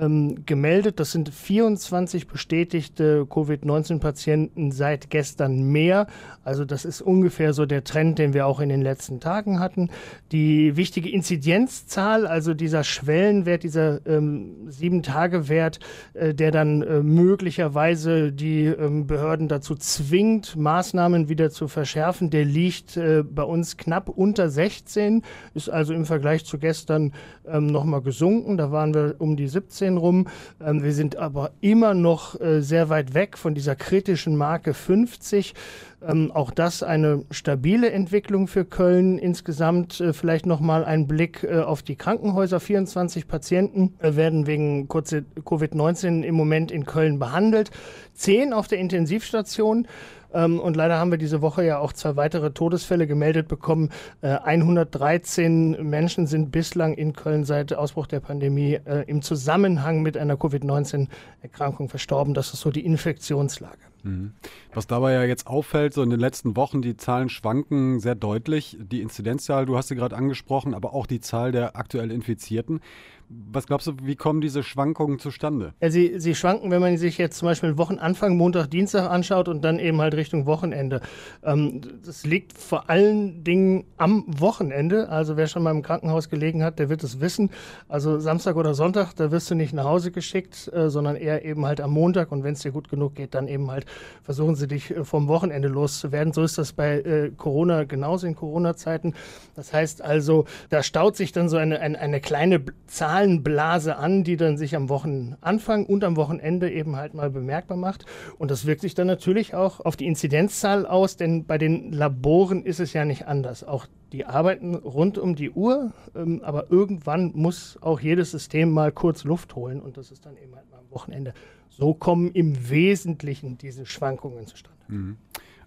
ähm, 0.00 0.44
gemeldet. 0.46 1.00
Das 1.00 1.12
sind 1.12 1.28
24 1.28 2.26
bestätigte 2.26 3.26
Covid-19-Patienten 3.26 4.72
seit 4.72 5.10
gestern 5.10 5.64
mehr. 5.64 6.06
Also 6.44 6.64
das 6.64 6.84
ist 6.84 7.00
ungefähr 7.00 7.52
so 7.52 7.66
der 7.66 7.84
Trend, 7.84 8.18
den 8.18 8.34
wir 8.34 8.46
auch 8.46 8.60
in 8.60 8.68
den 8.68 8.82
letzten 8.82 9.20
Tagen 9.20 9.60
hatten. 9.60 9.90
Die 10.32 10.76
wichtige 10.76 11.10
Inzidenzzahl, 11.10 12.26
also 12.26 12.54
dieser 12.54 12.84
Schwellenwert, 12.84 13.62
dieser 13.62 14.04
ähm, 14.06 14.68
Sieben-Tage-Wert, 14.68 15.80
äh, 16.14 16.34
der 16.34 16.50
dann 16.50 16.82
äh, 16.82 17.02
möglicherweise 17.02 18.32
die 18.32 18.64
ähm, 18.66 19.06
Behörden 19.06 19.48
dazu 19.48 19.74
zwingt, 19.74 20.56
Maßnahmen 20.56 21.28
wieder 21.28 21.50
zu 21.50 21.68
verschärfen, 21.68 22.30
der 22.30 22.44
liegt 22.44 22.96
äh, 22.96 23.22
bei 23.22 23.42
uns 23.42 23.76
knapp 23.76 24.08
unter 24.08 24.48
16, 24.48 25.22
ist 25.54 25.68
also 25.68 25.94
im 25.94 26.04
Vergleich 26.04 26.44
zu 26.44 26.58
gestern 26.58 27.12
ähm, 27.46 27.66
nochmal 27.66 28.02
gesunken. 28.02 28.56
Da 28.56 28.70
waren 28.70 28.94
wir 28.94 29.16
um 29.18 29.36
die 29.36 29.48
17 29.48 29.85
14 29.86 29.96
rum. 29.96 30.26
Ähm, 30.60 30.82
wir 30.82 30.92
sind 30.92 31.16
aber 31.16 31.52
immer 31.60 31.94
noch 31.94 32.40
äh, 32.40 32.60
sehr 32.60 32.88
weit 32.88 33.14
weg 33.14 33.38
von 33.38 33.54
dieser 33.54 33.76
kritischen 33.76 34.36
Marke 34.36 34.74
50. 34.74 35.54
Ähm, 36.02 36.30
auch 36.30 36.50
das 36.50 36.82
eine 36.82 37.24
stabile 37.30 37.90
Entwicklung 37.90 38.48
für 38.48 38.64
Köln. 38.64 39.18
Insgesamt 39.18 40.00
äh, 40.00 40.12
vielleicht 40.12 40.44
nochmal 40.44 40.84
ein 40.84 41.06
Blick 41.06 41.42
äh, 41.42 41.60
auf 41.60 41.82
die 41.82 41.96
Krankenhäuser. 41.96 42.60
24 42.60 43.26
Patienten 43.26 43.94
äh, 44.00 44.14
werden 44.14 44.46
wegen 44.46 44.88
Covid-19 44.88 46.22
im 46.22 46.34
Moment 46.34 46.70
in 46.70 46.84
Köln 46.84 47.18
behandelt. 47.18 47.70
Zehn 48.14 48.52
auf 48.52 48.68
der 48.68 48.78
Intensivstation. 48.78 49.86
Ähm, 50.34 50.60
und 50.60 50.76
leider 50.76 50.98
haben 50.98 51.10
wir 51.10 51.18
diese 51.18 51.40
Woche 51.40 51.64
ja 51.64 51.78
auch 51.78 51.94
zwei 51.94 52.16
weitere 52.16 52.50
Todesfälle 52.50 53.06
gemeldet 53.06 53.48
bekommen. 53.48 53.90
Äh, 54.20 54.36
113 54.36 55.88
Menschen 55.88 56.26
sind 56.26 56.52
bislang 56.52 56.94
in 56.94 57.14
Köln 57.14 57.44
seit 57.44 57.72
Ausbruch 57.72 58.06
der 58.06 58.20
Pandemie 58.20 58.78
äh, 58.84 59.04
im 59.06 59.22
Zusammenhang 59.22 60.02
mit 60.02 60.18
einer 60.18 60.36
Covid-19-Erkrankung 60.36 61.88
verstorben. 61.88 62.34
Das 62.34 62.52
ist 62.52 62.60
so 62.60 62.70
die 62.70 62.84
Infektionslage. 62.84 63.78
Mhm. 64.06 64.32
Was 64.72 64.86
dabei 64.86 65.12
ja 65.12 65.24
jetzt 65.24 65.46
auffällt, 65.46 65.92
so 65.92 66.02
in 66.02 66.10
den 66.10 66.20
letzten 66.20 66.56
Wochen, 66.56 66.80
die 66.80 66.96
Zahlen 66.96 67.28
schwanken 67.28 67.98
sehr 67.98 68.14
deutlich. 68.14 68.76
Die 68.80 69.00
Inzidenzzahl, 69.00 69.66
du 69.66 69.76
hast 69.76 69.88
sie 69.88 69.96
gerade 69.96 70.16
angesprochen, 70.16 70.74
aber 70.74 70.94
auch 70.94 71.06
die 71.06 71.20
Zahl 71.20 71.50
der 71.50 71.76
aktuell 71.76 72.10
Infizierten. 72.10 72.80
Was 73.28 73.66
glaubst 73.66 73.88
du, 73.88 73.92
wie 74.02 74.14
kommen 74.14 74.40
diese 74.40 74.62
Schwankungen 74.62 75.18
zustande? 75.18 75.74
Ja, 75.80 75.90
sie, 75.90 76.20
sie 76.20 76.36
schwanken, 76.36 76.70
wenn 76.70 76.80
man 76.80 76.96
sich 76.96 77.18
jetzt 77.18 77.38
zum 77.38 77.46
Beispiel 77.46 77.76
Wochenanfang, 77.76 78.36
Montag, 78.36 78.68
Dienstag 78.68 79.10
anschaut 79.10 79.48
und 79.48 79.62
dann 79.64 79.80
eben 79.80 80.00
halt 80.00 80.14
Richtung 80.14 80.46
Wochenende. 80.46 81.00
Ähm, 81.42 81.80
das 82.04 82.24
liegt 82.24 82.52
vor 82.52 82.88
allen 82.88 83.42
Dingen 83.42 83.84
am 83.96 84.24
Wochenende. 84.28 85.08
Also 85.08 85.36
wer 85.36 85.48
schon 85.48 85.64
mal 85.64 85.72
im 85.72 85.82
Krankenhaus 85.82 86.28
gelegen 86.28 86.62
hat, 86.62 86.78
der 86.78 86.88
wird 86.88 87.02
es 87.02 87.20
wissen. 87.20 87.50
Also 87.88 88.20
Samstag 88.20 88.54
oder 88.54 88.74
Sonntag, 88.74 89.14
da 89.16 89.32
wirst 89.32 89.50
du 89.50 89.56
nicht 89.56 89.72
nach 89.72 89.86
Hause 89.86 90.12
geschickt, 90.12 90.70
äh, 90.72 90.88
sondern 90.88 91.16
eher 91.16 91.44
eben 91.44 91.66
halt 91.66 91.80
am 91.80 91.90
Montag. 91.90 92.30
Und 92.30 92.44
wenn 92.44 92.52
es 92.52 92.60
dir 92.60 92.70
gut 92.70 92.88
genug 92.88 93.16
geht, 93.16 93.34
dann 93.34 93.48
eben 93.48 93.72
halt 93.72 93.86
versuchen 94.22 94.54
sie 94.54 94.68
dich 94.68 94.92
äh, 94.92 95.04
vom 95.04 95.26
Wochenende 95.26 95.66
loszuwerden. 95.66 96.32
So 96.32 96.44
ist 96.44 96.58
das 96.58 96.72
bei 96.72 97.00
äh, 97.00 97.30
Corona 97.36 97.82
genauso 97.82 98.28
in 98.28 98.36
Corona-Zeiten. 98.36 99.14
Das 99.56 99.72
heißt 99.72 100.00
also, 100.00 100.44
da 100.68 100.84
staut 100.84 101.16
sich 101.16 101.32
dann 101.32 101.48
so 101.48 101.56
eine, 101.56 101.80
eine, 101.80 101.98
eine 101.98 102.20
kleine 102.20 102.62
Zahl 102.86 103.15
Zahlenblase 103.16 103.96
an, 103.96 104.24
die 104.24 104.36
dann 104.36 104.58
sich 104.58 104.76
am 104.76 104.90
Wochenanfang 104.90 105.86
und 105.86 106.04
am 106.04 106.16
Wochenende 106.16 106.70
eben 106.70 106.96
halt 106.96 107.14
mal 107.14 107.30
bemerkbar 107.30 107.78
macht. 107.78 108.04
Und 108.36 108.50
das 108.50 108.66
wirkt 108.66 108.82
sich 108.82 108.94
dann 108.94 109.06
natürlich 109.06 109.54
auch 109.54 109.80
auf 109.80 109.96
die 109.96 110.04
Inzidenzzahl 110.04 110.84
aus, 110.84 111.16
denn 111.16 111.46
bei 111.46 111.56
den 111.56 111.92
Laboren 111.92 112.62
ist 112.62 112.78
es 112.78 112.92
ja 112.92 113.06
nicht 113.06 113.26
anders. 113.26 113.64
Auch 113.64 113.86
die 114.12 114.26
arbeiten 114.26 114.74
rund 114.74 115.16
um 115.16 115.34
die 115.34 115.50
Uhr, 115.50 115.92
ähm, 116.14 116.42
aber 116.44 116.70
irgendwann 116.70 117.32
muss 117.34 117.78
auch 117.80 118.00
jedes 118.00 118.32
System 118.32 118.70
mal 118.70 118.92
kurz 118.92 119.24
Luft 119.24 119.56
holen 119.56 119.80
und 119.80 119.96
das 119.96 120.10
ist 120.10 120.26
dann 120.26 120.36
eben 120.36 120.54
halt 120.54 120.70
mal 120.70 120.78
am 120.78 120.90
Wochenende. 120.90 121.32
So 121.70 121.94
kommen 121.94 122.30
im 122.32 122.68
Wesentlichen 122.68 123.56
diese 123.56 123.86
Schwankungen 123.86 124.46
zustande. 124.46 124.78
Mhm. 124.88 125.16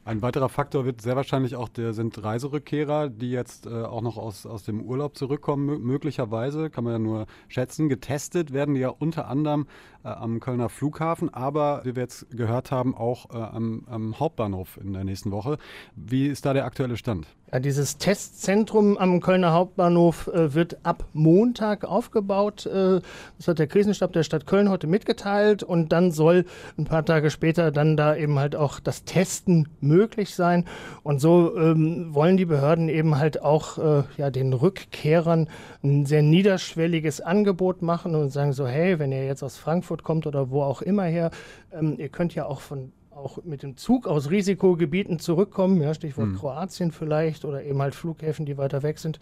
Ein 0.10 0.24
weiterer 0.24 0.50
Faktor 0.50 0.86
wird 0.86 1.04
sehr 1.04 1.16
wahrscheinlich 1.16 1.56
auch 1.56 1.70
der 1.70 1.94
sind 1.94 2.24
Reiserückkehrer, 2.24 3.10
die 3.10 3.30
jetzt 3.30 3.68
äh, 3.68 3.84
auch 3.84 4.02
noch 4.02 4.18
aus, 4.18 4.48
aus 4.48 4.64
dem 4.64 4.82
Urlaub 4.82 5.16
zurückkommen, 5.16 5.84
möglicherweise, 5.84 6.72
kann 6.72 6.84
man 6.84 6.94
ja 6.94 6.98
nur 6.98 7.26
schätzen. 7.48 7.90
Getestet 7.90 8.52
werden 8.52 8.74
die 8.74 8.82
ja 8.82 8.90
unter 8.90 9.28
anderem 9.28 9.68
am 10.04 10.40
Kölner 10.40 10.70
Flughafen, 10.70 11.34
aber 11.34 11.82
wie 11.84 11.96
wir 11.96 12.04
jetzt 12.04 12.30
gehört 12.32 12.72
haben, 12.72 12.96
auch 12.96 13.30
äh, 13.32 13.38
am, 13.38 13.84
am, 13.90 14.20
Hauptbahnhof 14.20 14.80
in 14.82 14.94
der 14.94 15.04
nächsten 15.04 15.32
Woche. 15.32 15.58
Wie 15.96 16.28
ist 16.28 16.46
da 16.46 16.54
der 16.54 16.66
aktuelle 16.66 16.98
Stand? 16.98 17.28
Ja, 17.52 17.60
dieses 17.60 17.98
Testzentrum 17.98 18.98
am 18.98 19.22
Kölner 19.22 19.54
Hauptbahnhof 19.54 20.28
äh, 20.28 20.54
wird 20.54 20.78
ab 20.84 21.06
Montag 21.14 21.84
aufgebaut. 21.84 22.66
Äh, 22.66 23.02
das 23.38 23.48
hat 23.48 23.60
der 23.60 23.68
Krisenstab 23.68 24.14
der 24.14 24.24
Stadt 24.24 24.46
Köln 24.46 24.70
heute 24.70 24.88
mitgeteilt 24.88 25.64
und 25.64 25.92
dann 25.92 26.12
soll 26.12 26.46
ein 26.78 26.86
paar 26.86 27.04
Tage 27.04 27.32
später 27.32 27.72
dann 27.72 27.98
da 27.98 28.16
eben 28.16 28.38
halt 28.38 28.56
auch 28.56 28.80
das 28.80 29.04
Testen 29.04 29.68
möglich 29.82 30.36
sein. 30.36 30.66
Und 31.02 31.20
so 31.20 31.58
ähm, 31.58 32.14
wollen 32.14 32.38
die 32.38 32.46
Behörden 32.46 32.88
eben 32.88 33.18
halt 33.18 33.42
auch 33.42 33.78
äh, 33.80 34.04
ja, 34.18 34.30
den 34.30 34.54
Rückkehrern 34.54 35.50
ein 35.84 36.06
sehr 36.06 36.22
niederschwelliges 36.22 37.20
Angebot 37.20 37.82
machen 37.82 38.14
und 38.14 38.30
sagen 38.30 38.54
so, 38.54 38.68
hey, 38.68 39.00
wenn 39.00 39.12
ihr 39.12 39.26
jetzt 39.26 39.44
aus 39.44 39.58
Frankfurt 39.58 39.89
kommt 39.98 40.28
oder 40.28 40.50
wo 40.50 40.62
auch 40.62 40.82
immer 40.82 41.04
her, 41.04 41.32
ähm, 41.72 41.96
ihr 41.98 42.10
könnt 42.10 42.36
ja 42.36 42.46
auch 42.46 42.62
von 42.62 42.92
auch 43.12 43.44
mit 43.44 43.64
dem 43.64 43.76
Zug 43.76 44.08
aus 44.08 44.30
Risikogebieten 44.30 45.20
zurückkommen, 45.20 45.82
ja, 45.82 45.94
Stichwort 45.94 46.30
mhm. 46.30 46.38
Kroatien 46.38 46.92
vielleicht 46.92 47.44
oder 47.44 47.64
eben 47.64 47.82
halt 47.82 47.94
Flughäfen, 47.94 48.46
die 48.46 48.58
weiter 48.58 48.82
weg 48.82 48.98
sind. 48.98 49.20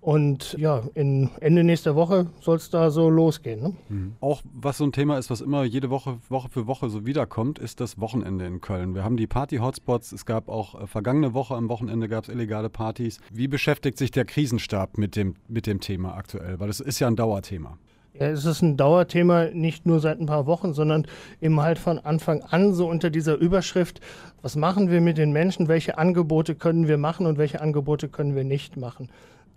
Und 0.00 0.52
ja, 0.56 0.84
in 0.94 1.28
Ende 1.40 1.64
nächster 1.64 1.96
Woche 1.96 2.26
soll 2.40 2.56
es 2.56 2.70
da 2.70 2.90
so 2.90 3.10
losgehen. 3.10 3.60
Ne? 3.60 3.76
Mhm. 3.88 4.14
Auch 4.20 4.42
was 4.54 4.78
so 4.78 4.84
ein 4.84 4.92
Thema 4.92 5.18
ist, 5.18 5.28
was 5.28 5.40
immer 5.40 5.64
jede 5.64 5.90
Woche, 5.90 6.18
Woche 6.28 6.48
für 6.48 6.68
Woche 6.68 6.88
so 6.88 7.04
wiederkommt, 7.04 7.58
ist 7.58 7.80
das 7.80 7.98
Wochenende 7.98 8.46
in 8.46 8.60
Köln. 8.60 8.94
Wir 8.94 9.02
haben 9.02 9.16
die 9.16 9.26
Party-Hotspots. 9.26 10.12
Es 10.12 10.24
gab 10.24 10.48
auch 10.48 10.80
äh, 10.80 10.86
vergangene 10.86 11.34
Woche 11.34 11.56
am 11.56 11.68
Wochenende 11.68 12.08
gab 12.08 12.24
es 12.24 12.30
illegale 12.30 12.70
Partys. 12.70 13.18
Wie 13.32 13.48
beschäftigt 13.48 13.98
sich 13.98 14.12
der 14.12 14.24
Krisenstab 14.24 14.98
mit 14.98 15.16
dem, 15.16 15.34
mit 15.48 15.66
dem 15.66 15.80
Thema 15.80 16.14
aktuell? 16.14 16.60
Weil 16.60 16.68
es 16.68 16.78
ist 16.78 17.00
ja 17.00 17.08
ein 17.08 17.16
Dauerthema. 17.16 17.76
Ja, 18.18 18.26
es 18.30 18.44
ist 18.44 18.62
ein 18.62 18.76
Dauerthema, 18.76 19.46
nicht 19.52 19.86
nur 19.86 20.00
seit 20.00 20.20
ein 20.20 20.26
paar 20.26 20.46
Wochen, 20.46 20.74
sondern 20.74 21.06
eben 21.40 21.60
halt 21.60 21.78
von 21.78 22.00
Anfang 22.00 22.42
an 22.42 22.74
so 22.74 22.88
unter 22.88 23.10
dieser 23.10 23.36
Überschrift, 23.36 24.00
was 24.42 24.56
machen 24.56 24.90
wir 24.90 25.00
mit 25.00 25.18
den 25.18 25.30
Menschen, 25.30 25.68
welche 25.68 25.98
Angebote 25.98 26.56
können 26.56 26.88
wir 26.88 26.98
machen 26.98 27.26
und 27.26 27.38
welche 27.38 27.60
Angebote 27.60 28.08
können 28.08 28.34
wir 28.34 28.42
nicht 28.42 28.76
machen. 28.76 29.08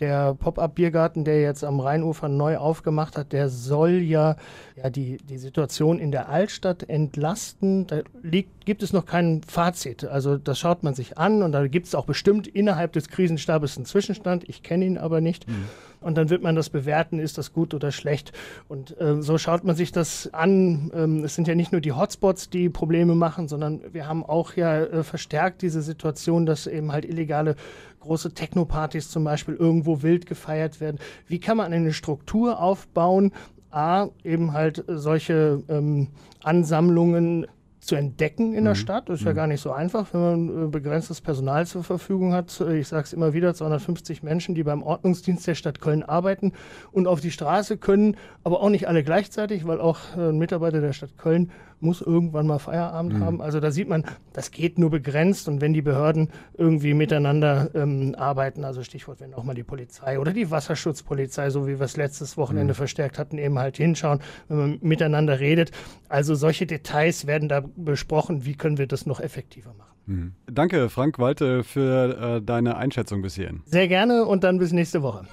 Der 0.01 0.33
Pop-up-Biergarten, 0.33 1.23
der 1.23 1.41
jetzt 1.41 1.63
am 1.63 1.79
Rheinufer 1.79 2.27
neu 2.27 2.57
aufgemacht 2.57 3.17
hat, 3.17 3.31
der 3.31 3.49
soll 3.49 4.01
ja, 4.01 4.35
ja 4.75 4.89
die, 4.89 5.17
die 5.17 5.37
Situation 5.37 5.99
in 5.99 6.11
der 6.11 6.27
Altstadt 6.27 6.89
entlasten. 6.89 7.85
Da 7.85 8.01
liegt, 8.23 8.65
gibt 8.65 8.81
es 8.81 8.93
noch 8.93 9.05
kein 9.05 9.43
Fazit. 9.43 10.03
Also 10.03 10.37
das 10.37 10.57
schaut 10.57 10.81
man 10.81 10.95
sich 10.95 11.19
an 11.19 11.43
und 11.43 11.51
da 11.51 11.67
gibt 11.67 11.85
es 11.85 11.93
auch 11.93 12.05
bestimmt 12.05 12.47
innerhalb 12.47 12.93
des 12.93 13.09
Krisenstabes 13.09 13.77
einen 13.77 13.85
Zwischenstand. 13.85 14.49
Ich 14.49 14.63
kenne 14.63 14.85
ihn 14.85 14.97
aber 14.97 15.21
nicht. 15.21 15.47
Mhm 15.47 15.67
und 16.01 16.17
dann 16.17 16.29
wird 16.29 16.41
man 16.41 16.55
das 16.55 16.69
bewerten, 16.69 17.19
ist 17.19 17.37
das 17.37 17.53
gut 17.53 17.73
oder 17.73 17.91
schlecht. 17.91 18.33
Und 18.67 18.99
äh, 18.99 19.21
so 19.21 19.37
schaut 19.37 19.63
man 19.63 19.75
sich 19.75 19.91
das 19.91 20.33
an. 20.33 20.91
Ähm, 20.93 21.23
es 21.23 21.35
sind 21.35 21.47
ja 21.47 21.55
nicht 21.55 21.71
nur 21.71 21.79
die 21.79 21.93
Hotspots, 21.93 22.49
die 22.49 22.69
Probleme 22.69 23.15
machen, 23.15 23.47
sondern 23.47 23.81
wir 23.93 24.07
haben 24.07 24.25
auch 24.25 24.55
ja 24.55 24.81
äh, 24.81 25.03
verstärkt 25.03 25.61
diese 25.61 25.81
Situation, 25.81 26.45
dass 26.45 26.67
eben 26.67 26.91
halt 26.91 27.05
illegale 27.05 27.55
große 28.01 28.33
Techno-Partys 28.33 29.09
zum 29.09 29.23
Beispiel 29.23 29.55
irgendwo 29.55 30.01
wild 30.01 30.25
gefeiert 30.25 30.81
werden. 30.81 30.99
Wie 31.27 31.39
kann 31.39 31.57
man 31.57 31.71
eine 31.71 31.93
Struktur 31.93 32.59
aufbauen, 32.61 33.31
A, 33.69 34.09
eben 34.23 34.51
halt 34.51 34.83
solche 34.87 35.63
ähm, 35.69 36.09
Ansammlungen 36.43 37.47
zu 37.81 37.95
entdecken 37.95 38.53
in 38.53 38.63
der 38.63 38.73
mhm. 38.73 38.77
Stadt. 38.77 39.09
Das 39.09 39.19
ist 39.19 39.25
ja 39.25 39.31
mhm. 39.31 39.35
gar 39.35 39.47
nicht 39.47 39.59
so 39.59 39.71
einfach, 39.71 40.13
wenn 40.13 40.21
man 40.21 40.65
äh, 40.65 40.67
begrenztes 40.67 41.19
Personal 41.19 41.65
zur 41.65 41.83
Verfügung 41.83 42.31
hat. 42.33 42.61
Ich 42.61 42.87
sage 42.87 43.03
es 43.03 43.11
immer 43.11 43.33
wieder, 43.33 43.53
250 43.53 44.21
Menschen, 44.21 44.53
die 44.53 44.63
beim 44.63 44.83
Ordnungsdienst 44.83 45.45
der 45.47 45.55
Stadt 45.55 45.81
Köln 45.81 46.03
arbeiten 46.03 46.53
und 46.91 47.07
auf 47.07 47.21
die 47.21 47.31
Straße 47.31 47.77
können, 47.77 48.15
aber 48.43 48.61
auch 48.61 48.69
nicht 48.69 48.87
alle 48.87 49.03
gleichzeitig, 49.03 49.65
weil 49.65 49.81
auch 49.81 49.97
äh, 50.15 50.29
ein 50.29 50.37
Mitarbeiter 50.37 50.79
der 50.79 50.93
Stadt 50.93 51.17
Köln 51.17 51.51
muss 51.81 52.01
irgendwann 52.01 52.47
mal 52.47 52.59
Feierabend 52.59 53.13
mhm. 53.13 53.25
haben. 53.25 53.41
Also 53.41 53.59
da 53.59 53.71
sieht 53.71 53.89
man, 53.89 54.05
das 54.33 54.51
geht 54.51 54.77
nur 54.77 54.89
begrenzt 54.89 55.47
und 55.47 55.61
wenn 55.61 55.73
die 55.73 55.81
Behörden 55.81 56.29
irgendwie 56.53 56.93
miteinander 56.93 57.69
ähm, 57.73 58.15
arbeiten, 58.17 58.63
also 58.63 58.83
Stichwort, 58.83 59.19
wenn 59.19 59.33
auch 59.33 59.43
mal 59.43 59.55
die 59.55 59.63
Polizei 59.63 60.19
oder 60.19 60.31
die 60.31 60.51
Wasserschutzpolizei, 60.51 61.49
so 61.49 61.67
wie 61.67 61.79
wir 61.79 61.85
es 61.85 61.97
letztes 61.97 62.37
Wochenende 62.37 62.73
mhm. 62.73 62.77
verstärkt 62.77 63.17
hatten, 63.17 63.37
eben 63.37 63.57
halt 63.57 63.77
hinschauen, 63.77 64.19
wenn 64.47 64.57
man 64.57 64.79
miteinander 64.81 65.39
redet. 65.39 65.71
Also 66.07 66.35
solche 66.35 66.65
Details 66.65 67.25
werden 67.25 67.49
da 67.49 67.63
besprochen, 67.75 68.45
wie 68.45 68.55
können 68.55 68.77
wir 68.77 68.87
das 68.87 69.05
noch 69.05 69.19
effektiver 69.19 69.73
machen. 69.73 69.91
Mhm. 70.05 70.33
Danke, 70.47 70.89
Frank 70.89 71.19
Walte, 71.19 71.63
für 71.63 72.37
äh, 72.37 72.41
deine 72.41 72.77
Einschätzung 72.77 73.21
bis 73.21 73.35
hierhin. 73.35 73.61
Sehr 73.65 73.87
gerne 73.87 74.25
und 74.25 74.43
dann 74.43 74.59
bis 74.59 74.71
nächste 74.71 75.01
Woche. 75.01 75.25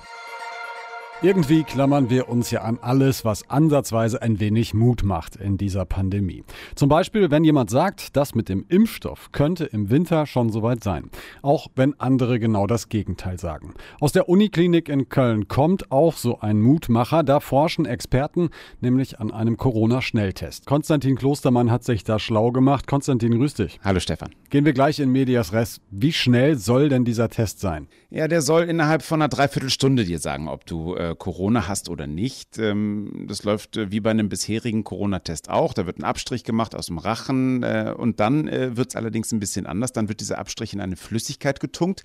Irgendwie 1.21 1.65
klammern 1.65 2.11
wir 2.11 2.29
uns 2.29 2.53
ja 2.53 2.63
an 2.63 2.79
alles, 2.81 3.25
was 3.25 3.51
ansatzweise 3.51 4.23
ein 4.23 4.39
wenig 4.39 4.73
Mut 4.73 5.03
macht 5.03 5.35
in 5.35 5.57
dieser 5.57 5.85
Pandemie. 5.85 6.45
Zum 6.77 6.89
Beispiel, 6.89 7.29
wenn 7.33 7.43
jemand 7.43 7.71
sagt, 7.71 8.17
das 8.17 8.37
mit 8.37 8.49
dem 8.49 8.65
Impfstoff 8.69 9.33
könnte 9.33 9.65
im 9.65 9.91
Winter 9.91 10.27
schon 10.27 10.51
soweit 10.51 10.85
sein. 10.85 11.11
Auch 11.43 11.67
wenn 11.75 11.99
andere 11.99 12.39
genau 12.39 12.69
das 12.69 12.89
Gegenteil 12.89 13.37
sagen. 13.41 13.75
Aus 13.99 14.13
der 14.13 14.29
Uniklinik 14.29 14.89
in 14.89 15.09
Köln 15.09 15.49
kommt 15.49 15.91
auch 15.91 16.17
so 16.17 16.39
ein 16.39 16.61
Mutmacher. 16.61 17.25
Da 17.25 17.41
forschen 17.41 17.85
Experten 17.85 18.51
nämlich 18.81 19.19
an 19.19 19.33
einem 19.33 19.57
Corona-Schnelltest. 19.57 20.67
Konstantin 20.67 21.17
Klostermann 21.17 21.73
hat 21.73 21.83
sich 21.83 22.05
da 22.05 22.21
schlau 22.21 22.53
gemacht. 22.53 22.87
Konstantin, 22.87 23.37
grüß 23.37 23.55
dich. 23.55 23.81
Hallo 23.83 23.99
Stefan. 23.99 24.31
Gehen 24.51 24.65
wir 24.65 24.73
gleich 24.73 25.01
in 25.01 25.11
Medias 25.11 25.53
Res. 25.53 25.81
Wie 25.91 26.13
schnell 26.13 26.57
soll 26.57 26.89
denn 26.89 27.05
dieser 27.05 27.29
Test 27.29 27.59
sein? 27.59 27.89
Ja, 28.09 28.29
der 28.29 28.41
soll 28.41 28.63
innerhalb 28.63 29.03
von 29.03 29.21
einer 29.21 29.29
Dreiviertelstunde 29.29 30.05
dir 30.05 30.21
sagen, 30.21 30.47
ob 30.47 30.65
du 30.65 30.95
äh, 30.95 31.08
äh, 31.11 31.15
Corona 31.17 31.69
hast 31.69 31.89
oder 31.89 32.07
nicht. 32.07 32.59
Ähm, 32.59 33.27
das 33.29 33.45
läuft 33.45 33.77
äh, 33.77 33.91
wie 33.91 34.01
bei 34.01 34.11
einem 34.11 34.29
bisherigen 34.29 34.85
Corona-Test 34.85 35.51
auch. 35.51 35.75
Da 35.75 35.87
wird 35.87 35.99
ein 35.99 36.05
Abstrich 36.05 36.45
gemacht 36.45 36.75
aus 36.75 36.87
dem 36.87 36.99
Rachen 36.99 37.63
äh, 37.63 37.95
und 37.97 38.21
dann 38.21 38.49
äh, 38.49 38.77
wird 38.77 38.91
es 38.91 38.97
allerdings 38.97 39.33
ein 39.33 39.41
bisschen 39.41 39.67
anders. 39.67 39.93
Dann 39.93 40.09
wird 40.09 40.21
dieser 40.21 40.39
Abstrich 40.39 40.73
in 40.73 40.81
eine 40.81 40.97
Flüssigkeit 40.97 41.61
getunkt. 41.61 42.03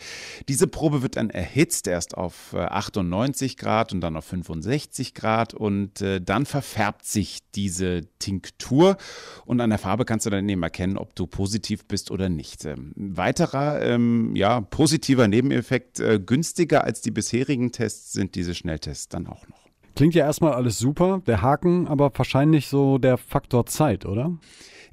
Diese 0.48 0.67
Probe 0.67 1.01
wird 1.01 1.17
dann 1.17 1.29
erhitzt, 1.29 1.88
erst 1.88 2.17
auf 2.17 2.53
98 2.53 3.53
äh, 3.53 3.55
Grad 3.55 3.93
und 3.93 4.01
dann 4.01 4.15
auf 4.15 4.25
65 4.25 5.13
Grad 5.13 5.53
und 5.53 6.01
äh, 6.01 6.22
dann 6.22 6.45
verfärbt 6.45 7.05
sich 7.05 7.39
diese 7.55 8.01
Tinktur 8.19 8.98
und 9.45 9.62
an 9.62 9.69
der 9.69 9.79
Farbe 9.79 10.05
kannst 10.05 10.25
du 10.25 10.29
dann 10.29 10.48
eben 10.48 10.63
erkennen, 10.63 10.98
ob 10.98 11.15
du 11.15 11.27
positiv 11.27 11.86
bist 11.86 12.12
oder 12.12 12.29
nicht. 12.29 12.65
Ähm, 12.65 12.93
weiterer 12.95 13.81
ähm, 13.81 14.36
ja, 14.36 14.62
positiver 14.62 15.27
Nebeneffekt, 15.27 16.00
äh, 16.00 16.19
günstiger 16.19 16.83
als 16.83 17.01
die 17.01 17.12
bisherigen 17.12 17.72
Tests 17.72 18.13
sind 18.13 18.36
diese 18.36 18.55
Schnelltests 18.55 18.92
dann 19.07 19.27
auch 19.27 19.47
noch. 19.47 19.63
Klingt 19.95 20.15
ja 20.15 20.25
erstmal 20.25 20.53
alles 20.53 20.79
super, 20.79 21.21
der 21.27 21.41
Haken, 21.41 21.88
aber 21.88 22.12
wahrscheinlich 22.15 22.67
so 22.67 22.97
der 22.97 23.17
Faktor 23.17 23.65
Zeit, 23.65 24.05
oder? 24.05 24.31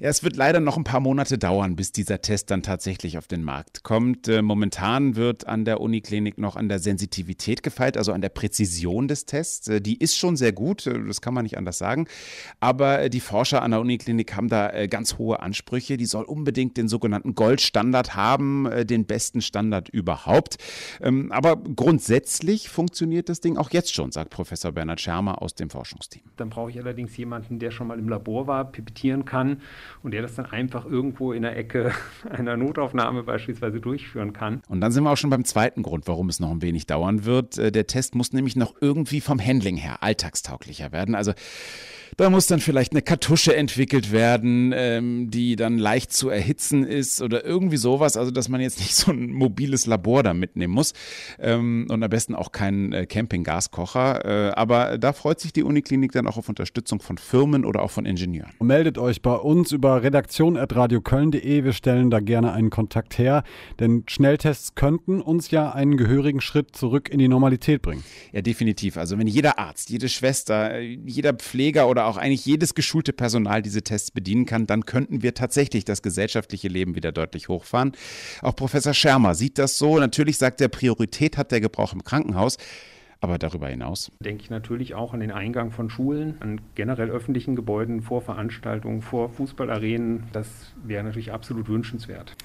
Ja, 0.01 0.09
es 0.09 0.23
wird 0.23 0.35
leider 0.35 0.59
noch 0.59 0.77
ein 0.77 0.83
paar 0.83 0.99
Monate 0.99 1.37
dauern, 1.37 1.75
bis 1.75 1.91
dieser 1.91 2.23
Test 2.23 2.49
dann 2.49 2.63
tatsächlich 2.63 3.19
auf 3.19 3.27
den 3.27 3.43
Markt 3.43 3.83
kommt. 3.83 4.27
Äh, 4.27 4.41
momentan 4.41 5.15
wird 5.15 5.45
an 5.45 5.63
der 5.63 5.79
Uniklinik 5.79 6.39
noch 6.39 6.55
an 6.55 6.69
der 6.69 6.79
Sensitivität 6.79 7.61
gefeilt, 7.61 7.97
also 7.97 8.11
an 8.11 8.21
der 8.21 8.29
Präzision 8.29 9.07
des 9.07 9.27
Tests. 9.27 9.67
Äh, 9.67 9.79
die 9.79 9.95
ist 9.99 10.17
schon 10.17 10.37
sehr 10.37 10.53
gut, 10.53 10.87
äh, 10.87 11.05
das 11.05 11.21
kann 11.21 11.35
man 11.35 11.43
nicht 11.43 11.55
anders 11.55 11.77
sagen. 11.77 12.07
Aber 12.59 13.09
die 13.09 13.19
Forscher 13.19 13.61
an 13.61 13.69
der 13.69 13.79
Uniklinik 13.79 14.35
haben 14.35 14.49
da 14.49 14.87
ganz 14.87 15.19
hohe 15.19 15.39
Ansprüche. 15.39 15.97
Die 15.97 16.07
soll 16.07 16.23
unbedingt 16.23 16.77
den 16.77 16.87
sogenannten 16.87 17.35
Goldstandard 17.35 18.15
haben, 18.15 18.67
den 18.87 19.05
besten 19.05 19.41
Standard 19.41 19.87
überhaupt. 19.89 20.57
Ähm, 20.99 21.31
aber 21.31 21.57
grundsätzlich 21.57 22.69
funktioniert 22.69 23.29
das 23.29 23.39
Ding 23.39 23.55
auch 23.55 23.69
jetzt 23.69 23.93
schon, 23.93 24.11
sagt 24.11 24.31
Professor 24.31 24.71
Bernhard 24.71 24.99
Schermer 24.99 25.43
aus 25.43 25.53
dem 25.53 25.69
Forschungsteam. 25.69 26.23
Dann 26.37 26.49
brauche 26.49 26.71
ich 26.71 26.79
allerdings 26.79 27.15
jemanden, 27.17 27.59
der 27.59 27.69
schon 27.69 27.85
mal 27.85 27.99
im 27.99 28.09
Labor 28.09 28.47
war, 28.47 28.71
pipettieren 28.71 29.25
kann 29.25 29.61
und 30.03 30.11
der 30.11 30.21
das 30.21 30.35
dann 30.35 30.45
einfach 30.45 30.85
irgendwo 30.85 31.33
in 31.33 31.43
der 31.43 31.57
Ecke 31.57 31.91
einer 32.29 32.57
Notaufnahme 32.57 33.23
beispielsweise 33.23 33.79
durchführen 33.79 34.33
kann. 34.33 34.61
Und 34.67 34.81
dann 34.81 34.91
sind 34.91 35.03
wir 35.03 35.11
auch 35.11 35.17
schon 35.17 35.29
beim 35.29 35.45
zweiten 35.45 35.83
Grund, 35.83 36.07
warum 36.07 36.29
es 36.29 36.39
noch 36.39 36.51
ein 36.51 36.61
wenig 36.61 36.87
dauern 36.87 37.25
wird. 37.25 37.57
Äh, 37.57 37.71
der 37.71 37.87
Test 37.87 38.15
muss 38.15 38.33
nämlich 38.33 38.55
noch 38.55 38.75
irgendwie 38.81 39.21
vom 39.21 39.39
Handling 39.39 39.77
her 39.77 40.01
alltagstauglicher 40.01 40.91
werden. 40.91 41.15
Also 41.15 41.33
da 42.17 42.29
muss 42.29 42.47
dann 42.47 42.59
vielleicht 42.59 42.91
eine 42.91 43.01
Kartusche 43.01 43.55
entwickelt 43.55 44.11
werden, 44.11 44.73
ähm, 44.75 45.31
die 45.31 45.55
dann 45.55 45.77
leicht 45.77 46.13
zu 46.13 46.29
erhitzen 46.29 46.83
ist 46.85 47.21
oder 47.21 47.45
irgendwie 47.45 47.77
sowas. 47.77 48.17
Also, 48.17 48.31
dass 48.31 48.49
man 48.49 48.61
jetzt 48.61 48.79
nicht 48.79 48.95
so 48.95 49.11
ein 49.11 49.31
mobiles 49.31 49.85
Labor 49.85 50.23
da 50.23 50.33
mitnehmen 50.33 50.73
muss. 50.73 50.93
Ähm, 51.39 51.87
und 51.89 52.03
am 52.03 52.09
besten 52.09 52.35
auch 52.35 52.51
keinen 52.51 52.93
äh, 52.93 53.05
Campinggaskocher. 53.05 54.49
Äh, 54.49 54.51
aber 54.53 54.97
da 54.97 55.13
freut 55.13 55.39
sich 55.39 55.53
die 55.53 55.63
Uniklinik 55.63 56.11
dann 56.11 56.27
auch 56.27 56.37
auf 56.37 56.49
Unterstützung 56.49 56.99
von 56.99 57.17
Firmen 57.17 57.65
oder 57.65 57.81
auch 57.81 57.91
von 57.91 58.05
Ingenieuren. 58.05 58.51
Meldet 58.59 58.97
euch 58.97 59.21
bei 59.21 59.35
uns 59.35 59.71
über 59.71 60.03
redaktion.radioköln.de. 60.03 61.63
Wir 61.63 61.73
stellen 61.73 62.09
da 62.09 62.19
gerne 62.19 62.53
einen 62.53 62.69
Kontakt 62.69 63.17
her, 63.17 63.43
denn 63.79 64.03
Schnelltests 64.07 64.75
könnten 64.75 65.21
uns 65.21 65.51
ja 65.51 65.71
einen 65.71 65.97
gehörigen 65.97 66.41
Schritt 66.41 66.75
zurück 66.75 67.09
in 67.09 67.19
die 67.19 67.27
Normalität 67.27 67.81
bringen. 67.81 68.03
Ja, 68.31 68.41
definitiv. 68.41 68.97
Also, 68.97 69.17
wenn 69.17 69.27
jeder 69.27 69.57
Arzt, 69.59 69.89
jede 69.89 70.09
Schwester, 70.09 70.79
jeder 70.79 71.33
Pfleger 71.33 71.87
oder 71.87 72.00
oder 72.01 72.07
auch 72.07 72.17
eigentlich 72.17 72.45
jedes 72.45 72.73
geschulte 72.73 73.13
Personal 73.13 73.61
diese 73.61 73.83
Tests 73.83 74.09
bedienen 74.09 74.45
kann, 74.47 74.65
dann 74.65 74.85
könnten 74.85 75.21
wir 75.21 75.35
tatsächlich 75.35 75.85
das 75.85 76.01
gesellschaftliche 76.01 76.67
Leben 76.67 76.95
wieder 76.95 77.11
deutlich 77.11 77.47
hochfahren. 77.47 77.91
Auch 78.41 78.55
Professor 78.55 78.93
Schermer 78.93 79.35
sieht 79.35 79.59
das 79.59 79.77
so. 79.77 79.99
Natürlich 79.99 80.37
sagt 80.39 80.61
er, 80.61 80.67
Priorität 80.67 81.37
hat 81.37 81.51
der 81.51 81.61
Gebrauch 81.61 81.93
im 81.93 82.03
Krankenhaus. 82.03 82.57
Aber 83.19 83.37
darüber 83.37 83.67
hinaus? 83.67 84.11
Denke 84.19 84.43
ich 84.43 84.49
natürlich 84.49 84.95
auch 84.95 85.13
an 85.13 85.19
den 85.19 85.29
Eingang 85.29 85.69
von 85.69 85.91
Schulen, 85.91 86.37
an 86.39 86.59
generell 86.73 87.11
öffentlichen 87.11 87.55
Gebäuden, 87.55 88.01
vor 88.01 88.21
Veranstaltungen, 88.21 89.03
vor 89.03 89.29
Fußballarenen. 89.29 90.23
Das 90.33 90.47
wäre 90.83 91.03
natürlich 91.03 91.31
absolut 91.31 91.69
wünschenswert. 91.69 92.35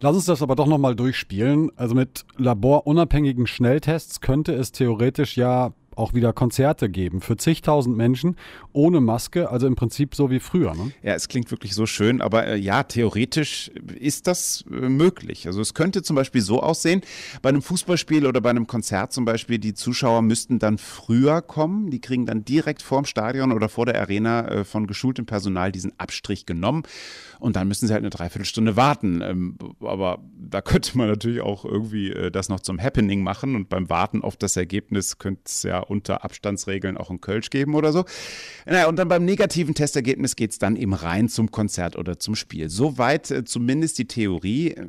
Lass 0.00 0.14
uns 0.14 0.26
das 0.26 0.40
aber 0.40 0.54
doch 0.54 0.68
nochmal 0.68 0.94
durchspielen. 0.94 1.70
Also 1.74 1.96
mit 1.96 2.24
laborunabhängigen 2.36 3.48
Schnelltests 3.48 4.20
könnte 4.20 4.52
es 4.52 4.70
theoretisch 4.70 5.36
ja 5.36 5.72
auch 5.96 6.14
wieder 6.14 6.32
Konzerte 6.32 6.88
geben 6.88 7.20
für 7.20 7.36
zigtausend 7.36 7.96
Menschen 7.96 8.36
ohne 8.72 9.00
Maske, 9.00 9.50
also 9.50 9.66
im 9.66 9.74
Prinzip 9.74 10.14
so 10.14 10.30
wie 10.30 10.40
früher. 10.40 10.74
Ne? 10.74 10.92
Ja, 11.02 11.14
es 11.14 11.28
klingt 11.28 11.50
wirklich 11.50 11.74
so 11.74 11.86
schön, 11.86 12.20
aber 12.20 12.46
äh, 12.46 12.56
ja, 12.56 12.82
theoretisch 12.82 13.70
ist 13.98 14.26
das 14.26 14.64
äh, 14.70 14.88
möglich. 14.88 15.46
Also 15.46 15.60
es 15.60 15.74
könnte 15.74 16.02
zum 16.02 16.16
Beispiel 16.16 16.40
so 16.40 16.62
aussehen, 16.62 17.02
bei 17.42 17.48
einem 17.48 17.62
Fußballspiel 17.62 18.26
oder 18.26 18.40
bei 18.40 18.50
einem 18.50 18.66
Konzert 18.66 19.12
zum 19.12 19.24
Beispiel, 19.24 19.58
die 19.58 19.74
Zuschauer 19.74 20.22
müssten 20.22 20.58
dann 20.58 20.78
früher 20.78 21.42
kommen, 21.42 21.90
die 21.90 22.00
kriegen 22.00 22.26
dann 22.26 22.44
direkt 22.44 22.82
vorm 22.82 23.04
Stadion 23.04 23.52
oder 23.52 23.68
vor 23.68 23.86
der 23.86 24.00
Arena 24.00 24.48
äh, 24.48 24.64
von 24.64 24.86
geschultem 24.86 25.26
Personal 25.26 25.72
diesen 25.72 25.98
Abstrich 25.98 26.46
genommen 26.46 26.84
und 27.42 27.56
dann 27.56 27.68
müssen 27.68 27.88
sie 27.88 27.92
halt 27.92 28.02
eine 28.02 28.10
Dreiviertelstunde 28.10 28.76
warten. 28.76 29.20
Ähm, 29.20 29.58
aber 29.80 30.20
da 30.38 30.60
könnte 30.60 30.96
man 30.96 31.08
natürlich 31.08 31.40
auch 31.40 31.64
irgendwie 31.64 32.10
äh, 32.10 32.30
das 32.30 32.48
noch 32.48 32.60
zum 32.60 32.80
Happening 32.80 33.22
machen 33.22 33.56
und 33.56 33.68
beim 33.68 33.90
Warten 33.90 34.22
auf 34.22 34.36
das 34.36 34.56
Ergebnis 34.56 35.18
könnte 35.18 35.42
es 35.46 35.62
ja 35.64 35.81
unter 35.90 36.24
Abstandsregeln 36.24 36.96
auch 36.96 37.10
ein 37.10 37.20
Kölsch 37.20 37.50
geben 37.50 37.74
oder 37.74 37.92
so. 37.92 38.04
Naja, 38.66 38.88
und 38.88 38.96
dann 38.96 39.08
beim 39.08 39.24
negativen 39.24 39.74
Testergebnis 39.74 40.36
geht 40.36 40.52
es 40.52 40.58
dann 40.58 40.76
eben 40.76 40.94
rein 40.94 41.28
zum 41.28 41.50
Konzert 41.50 41.96
oder 41.96 42.18
zum 42.18 42.34
Spiel. 42.34 42.68
Soweit 42.68 43.30
äh, 43.30 43.44
zumindest 43.44 43.98
die 43.98 44.06
Theorie. 44.06 44.70
Äh, 44.70 44.86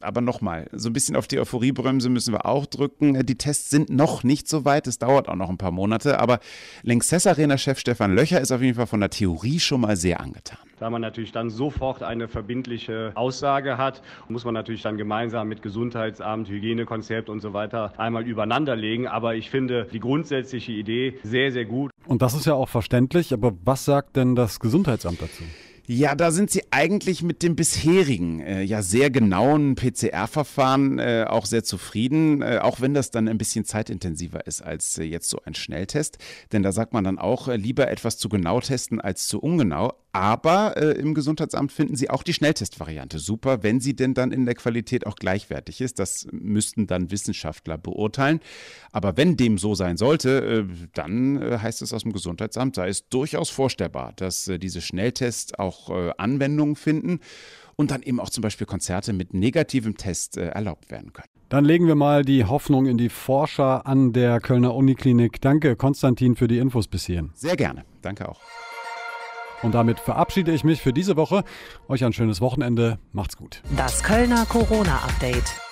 aber 0.00 0.20
nochmal, 0.20 0.68
so 0.72 0.88
ein 0.90 0.92
bisschen 0.92 1.16
auf 1.16 1.26
die 1.26 1.38
Euphoriebremse 1.38 2.08
müssen 2.08 2.32
wir 2.32 2.46
auch 2.46 2.66
drücken. 2.66 3.14
Äh, 3.14 3.24
die 3.24 3.36
Tests 3.36 3.70
sind 3.70 3.90
noch 3.90 4.24
nicht 4.24 4.48
so 4.48 4.64
weit. 4.64 4.86
Es 4.86 4.98
dauert 4.98 5.28
auch 5.28 5.36
noch 5.36 5.50
ein 5.50 5.58
paar 5.58 5.72
Monate. 5.72 6.18
Aber 6.18 6.40
Lanxess 6.82 7.26
Arena-Chef 7.26 7.78
Stefan 7.78 8.14
Löcher 8.14 8.40
ist 8.40 8.52
auf 8.52 8.62
jeden 8.62 8.76
Fall 8.76 8.86
von 8.86 9.00
der 9.00 9.10
Theorie 9.10 9.60
schon 9.60 9.80
mal 9.80 9.96
sehr 9.96 10.20
angetan. 10.20 10.65
Da 10.78 10.90
man 10.90 11.00
natürlich 11.00 11.32
dann 11.32 11.48
sofort 11.48 12.02
eine 12.02 12.28
verbindliche 12.28 13.12
Aussage 13.14 13.78
hat, 13.78 14.02
muss 14.28 14.44
man 14.44 14.52
natürlich 14.52 14.82
dann 14.82 14.98
gemeinsam 14.98 15.48
mit 15.48 15.62
Gesundheitsamt, 15.62 16.48
Hygienekonzept 16.48 17.30
und 17.30 17.40
so 17.40 17.54
weiter 17.54 17.94
einmal 17.96 18.26
übereinanderlegen. 18.26 19.06
Aber 19.06 19.34
ich 19.34 19.48
finde 19.48 19.86
die 19.90 20.00
grundsätzliche 20.00 20.72
Idee 20.72 21.18
sehr, 21.22 21.50
sehr 21.50 21.64
gut. 21.64 21.90
Und 22.06 22.20
das 22.20 22.34
ist 22.34 22.44
ja 22.44 22.54
auch 22.54 22.68
verständlich, 22.68 23.32
aber 23.32 23.52
was 23.64 23.86
sagt 23.86 24.16
denn 24.16 24.36
das 24.36 24.60
Gesundheitsamt 24.60 25.22
dazu? 25.22 25.44
Ja, 25.88 26.16
da 26.16 26.32
sind 26.32 26.50
sie 26.50 26.64
eigentlich 26.72 27.22
mit 27.22 27.44
dem 27.44 27.54
bisherigen, 27.54 28.40
äh, 28.40 28.62
ja 28.62 28.82
sehr 28.82 29.08
genauen 29.08 29.76
PCR-Verfahren 29.76 30.98
äh, 30.98 31.26
auch 31.28 31.46
sehr 31.46 31.62
zufrieden, 31.62 32.42
äh, 32.42 32.58
auch 32.60 32.80
wenn 32.80 32.92
das 32.92 33.12
dann 33.12 33.28
ein 33.28 33.38
bisschen 33.38 33.64
zeitintensiver 33.64 34.48
ist 34.48 34.62
als 34.62 34.98
äh, 34.98 35.04
jetzt 35.04 35.30
so 35.30 35.38
ein 35.44 35.54
Schnelltest. 35.54 36.18
Denn 36.50 36.64
da 36.64 36.72
sagt 36.72 36.92
man 36.92 37.04
dann 37.04 37.20
auch, 37.20 37.46
äh, 37.46 37.54
lieber 37.54 37.88
etwas 37.88 38.18
zu 38.18 38.28
genau 38.28 38.60
testen 38.60 39.00
als 39.00 39.28
zu 39.28 39.38
ungenau. 39.38 39.92
Aber 40.16 40.76
äh, 40.76 40.92
im 40.92 41.14
Gesundheitsamt 41.14 41.72
finden 41.72 41.96
sie 41.96 42.10
auch 42.10 42.22
die 42.22 42.34
Schnelltestvariante 42.34 43.18
super, 43.18 43.62
wenn 43.62 43.80
sie 43.80 43.94
denn 43.94 44.14
dann 44.14 44.32
in 44.32 44.44
der 44.44 44.54
Qualität 44.54 45.06
auch 45.06 45.16
gleichwertig 45.16 45.80
ist. 45.80 45.98
Das 45.98 46.26
müssten 46.32 46.86
dann 46.86 47.10
Wissenschaftler 47.10 47.78
beurteilen. 47.78 48.40
Aber 48.92 49.16
wenn 49.16 49.36
dem 49.36 49.58
so 49.58 49.74
sein 49.74 49.96
sollte, 49.96 50.66
dann 50.94 51.40
heißt 51.62 51.82
es 51.82 51.92
aus 51.92 52.02
dem 52.02 52.12
Gesundheitsamt, 52.12 52.76
sei 52.76 52.88
es 52.88 53.08
durchaus 53.08 53.50
vorstellbar, 53.50 54.12
dass 54.16 54.50
diese 54.60 54.80
Schnelltests 54.80 55.54
auch 55.54 55.76
auch 55.76 55.90
äh, 55.90 56.12
Anwendungen 56.16 56.76
finden 56.76 57.20
und 57.76 57.90
dann 57.90 58.02
eben 58.02 58.20
auch 58.20 58.30
zum 58.30 58.42
Beispiel 58.42 58.66
Konzerte 58.66 59.12
mit 59.12 59.34
negativem 59.34 59.96
Test 59.96 60.36
äh, 60.36 60.48
erlaubt 60.48 60.90
werden 60.90 61.12
können. 61.12 61.28
Dann 61.48 61.64
legen 61.64 61.86
wir 61.86 61.94
mal 61.94 62.24
die 62.24 62.44
Hoffnung 62.44 62.86
in 62.86 62.98
die 62.98 63.08
Forscher 63.08 63.86
an 63.86 64.12
der 64.12 64.40
Kölner 64.40 64.74
Uniklinik. 64.74 65.40
Danke, 65.40 65.76
Konstantin, 65.76 66.34
für 66.34 66.48
die 66.48 66.58
Infos 66.58 66.88
bis 66.88 67.06
hierhin. 67.06 67.30
Sehr 67.34 67.56
gerne. 67.56 67.84
Danke 68.02 68.28
auch. 68.28 68.40
Und 69.62 69.74
damit 69.74 70.00
verabschiede 70.00 70.52
ich 70.52 70.64
mich 70.64 70.82
für 70.82 70.92
diese 70.92 71.16
Woche. 71.16 71.44
Euch 71.88 72.04
ein 72.04 72.12
schönes 72.12 72.40
Wochenende. 72.40 72.98
Macht's 73.12 73.36
gut. 73.36 73.62
Das 73.76 74.02
Kölner 74.02 74.46
Corona-Update. 74.46 75.65